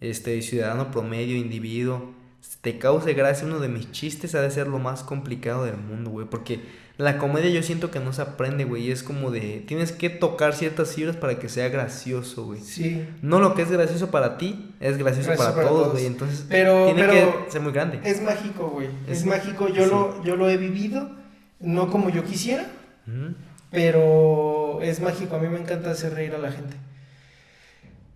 [0.00, 2.12] este ciudadano promedio, individuo,
[2.60, 6.10] te cause gracia uno de mis chistes, ha de ser lo más complicado del mundo,
[6.10, 6.26] güey.
[6.26, 6.60] Porque
[6.96, 8.90] la comedia yo siento que no se aprende, güey.
[8.90, 12.60] Es como de, tienes que tocar ciertas fibras para que sea gracioso, güey.
[12.60, 13.04] Sí.
[13.20, 16.06] No lo que es gracioso para ti, es gracioso Gracioso para, para todos, güey.
[16.06, 18.00] Entonces, Pero- tiene pero- que ser muy grande.
[18.04, 18.88] Es mágico, güey.
[19.08, 19.68] Es, Es- mágico.
[19.68, 19.90] Yo, sí.
[19.90, 21.10] lo, yo lo he vivido,
[21.60, 22.70] no como yo quisiera,
[23.70, 25.36] pero es mágico.
[25.36, 26.76] A mí me encanta hacer reír a la gente.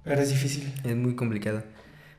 [0.05, 0.73] Pero es difícil.
[0.85, 1.63] Es muy complicado.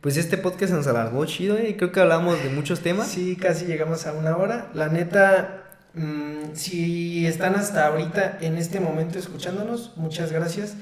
[0.01, 1.75] Pues este podcast nos alargó chido, eh.
[1.77, 3.07] Creo que hablamos de muchos temas.
[3.09, 4.69] Sí, casi llegamos a una hora.
[4.73, 10.75] La neta, mm, si están hasta ahorita en este momento escuchándonos, muchas gracias.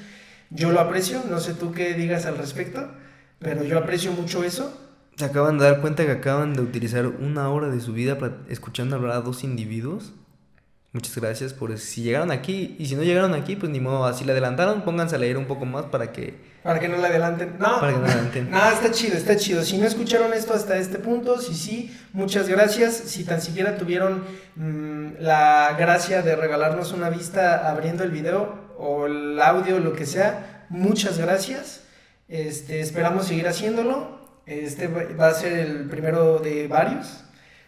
[0.51, 2.91] Yo lo aprecio, no sé tú qué digas al respecto,
[3.39, 4.72] pero yo aprecio mucho eso.
[5.15, 8.38] Se acaban de dar cuenta que acaban de utilizar una hora de su vida para-
[8.49, 10.13] escuchando hablar a dos individuos.
[10.97, 14.25] Muchas gracias por si llegaron aquí y si no llegaron aquí, pues ni modo, así
[14.25, 16.33] le adelantaron, pónganse a leer un poco más para que
[16.63, 17.53] Para que no le adelanten.
[17.59, 18.49] No, para que no adelanten.
[18.49, 19.63] no, está chido, está chido.
[19.63, 22.95] Si no escucharon esto hasta este punto, sí, sí, muchas gracias.
[22.95, 24.23] Si tan siquiera tuvieron
[24.55, 30.07] mm, la gracia de regalarnos una vista abriendo el video o el audio, lo que
[30.07, 31.83] sea, muchas gracias.
[32.27, 34.41] Este, esperamos seguir haciéndolo.
[34.47, 37.23] Este va va a ser el primero de varios.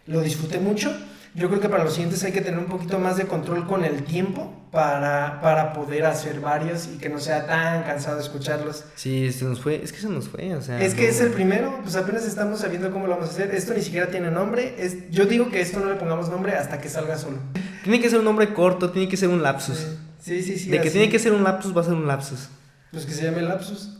[0.07, 0.91] Lo disfruté mucho.
[1.39, 3.85] Yo creo que para los siguientes hay que tener un poquito más de control con
[3.85, 8.83] el tiempo para, para poder hacer varios y que no sea tan cansado escucharlos.
[8.95, 10.81] Sí, se nos fue, es que se nos fue, o sea.
[10.81, 13.55] Es que no- es el primero, pues apenas estamos sabiendo cómo lo vamos a hacer.
[13.55, 14.75] Esto ni siquiera tiene nombre.
[14.77, 17.37] Es, yo digo que esto no le pongamos nombre hasta que salga solo.
[17.83, 19.87] Tiene que ser un nombre corto, tiene que ser un lapsus.
[20.21, 20.69] Sí, sí, sí.
[20.69, 22.49] de que tiene que ser un lapsus, va a ser un lapsus.
[22.91, 23.97] Pues que se llame lapsus.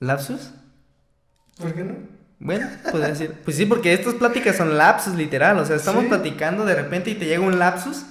[0.00, 0.50] ¿Lapsus?
[1.60, 1.94] ¿Por qué no?
[2.44, 3.32] Bueno, podría decir.
[3.44, 5.58] Pues sí, porque estas pláticas son lapsus, literal.
[5.58, 6.08] O sea, estamos Sí.
[6.08, 8.02] platicando de repente y te llega un lapsus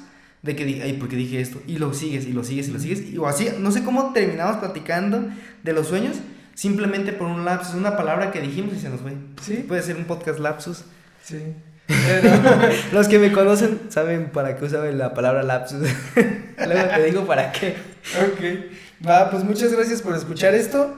[0.42, 1.62] de que, di- ay, ¿por qué dije esto?
[1.68, 3.02] Y lo sigues, y lo sigues, y lo sigues.
[3.12, 5.26] Y, o así, no sé cómo terminamos platicando
[5.64, 6.16] de los sueños,
[6.56, 9.14] simplemente por un lapsus, una palabra que dijimos y se nos fue.
[9.42, 9.66] Sí.
[9.68, 10.86] Puede ser un podcast lapsus.
[11.24, 11.38] Sí.
[11.88, 12.30] Pero,
[12.94, 15.80] Los que me conocen saben para qué usaba la palabra lapsus.
[16.16, 17.76] Luego te digo para qué.
[18.22, 19.06] ok.
[19.08, 20.96] Va, pues muchas gracias por escuchar esto.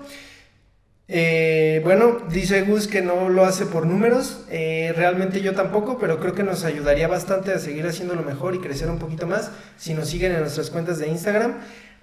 [1.16, 4.46] Eh, bueno, dice Gus que no lo hace por números.
[4.50, 8.60] Eh, realmente yo tampoco, pero creo que nos ayudaría bastante a seguir haciéndolo mejor y
[8.60, 11.54] crecer un poquito más si nos siguen en nuestras cuentas de Instagram.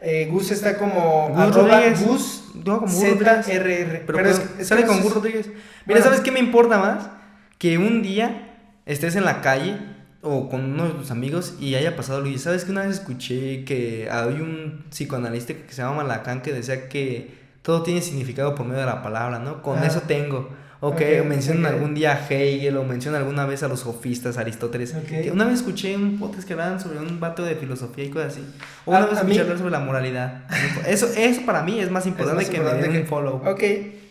[0.00, 1.80] Eh, Gus está como Gus arroba.
[1.90, 2.88] Gus No, como.
[2.92, 4.04] ZRR.
[4.06, 5.48] Pero, es- pues, es sale con Gus Rodríguez.
[5.48, 6.04] Mira, Bueno.
[6.04, 7.10] ¿sabes qué me importa más?
[7.58, 8.54] Que un día
[8.86, 9.76] estés en la calle
[10.22, 12.24] o con uno de tus amigos y haya pasado.
[12.26, 16.52] Y sabes que una vez escuché que hay un psicoanalista que se llama Lacan que
[16.52, 19.62] decía que todo tiene significado por medio de la palabra, ¿no?
[19.62, 19.86] Con Ah.
[19.86, 20.48] eso tengo.
[20.82, 21.72] Ok, que mencionan ok.
[21.72, 24.94] algún día a Hegel o mencionan alguna vez a los sofistas, Aristóteles.
[24.94, 25.08] Ok.
[25.08, 28.32] Que una vez escuché un podcast que hablaban sobre un vato de filosofía y cosas
[28.32, 28.46] así.
[28.86, 30.44] O A- una vez a escuché hablar sobre la moralidad.
[30.86, 33.42] Eso, eso para mí es más importante más que importante me den que- un follow.
[33.46, 33.62] Ok,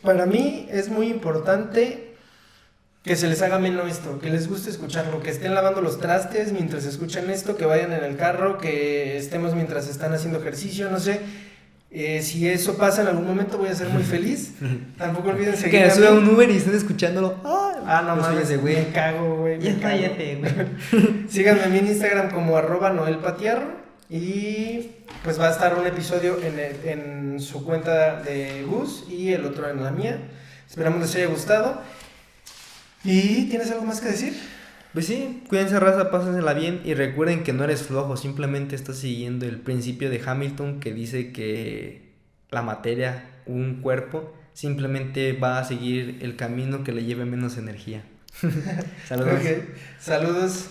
[0.04, 2.14] para mí es muy importante
[3.04, 6.52] que se les haga menos esto, que les guste escucharlo, que estén lavando los trastes
[6.52, 11.00] mientras escuchan esto, que vayan en el carro, que estemos mientras están haciendo ejercicio, no
[11.00, 11.20] sé.
[11.92, 14.54] Eh, si eso pasa en algún momento voy a ser muy feliz.
[14.98, 17.36] Tampoco olviden seguir Que suba un Uber y estén escuchándolo.
[17.44, 18.76] Ah, no mames, güey.
[18.76, 19.60] me cago, güey.
[19.60, 21.26] Ya cállate, güey.
[21.30, 23.80] Síganme en mi Instagram como arroba noelpatierro
[24.10, 24.92] y
[25.24, 29.46] pues va a estar un episodio en, el- en su cuenta de Gus y el
[29.46, 30.20] otro en la mía.
[30.68, 31.82] Esperamos les haya gustado.
[33.04, 34.38] ¿Y tienes algo más que decir?
[34.94, 39.46] Pues sí, cuídense raza, pásensela bien y recuerden que no eres flojo, simplemente estás siguiendo
[39.46, 42.10] el principio de Hamilton que dice que
[42.50, 48.04] la materia, un cuerpo, simplemente va a seguir el camino que le lleve menos energía.
[49.08, 49.42] Saludos.
[50.00, 50.70] Saludos.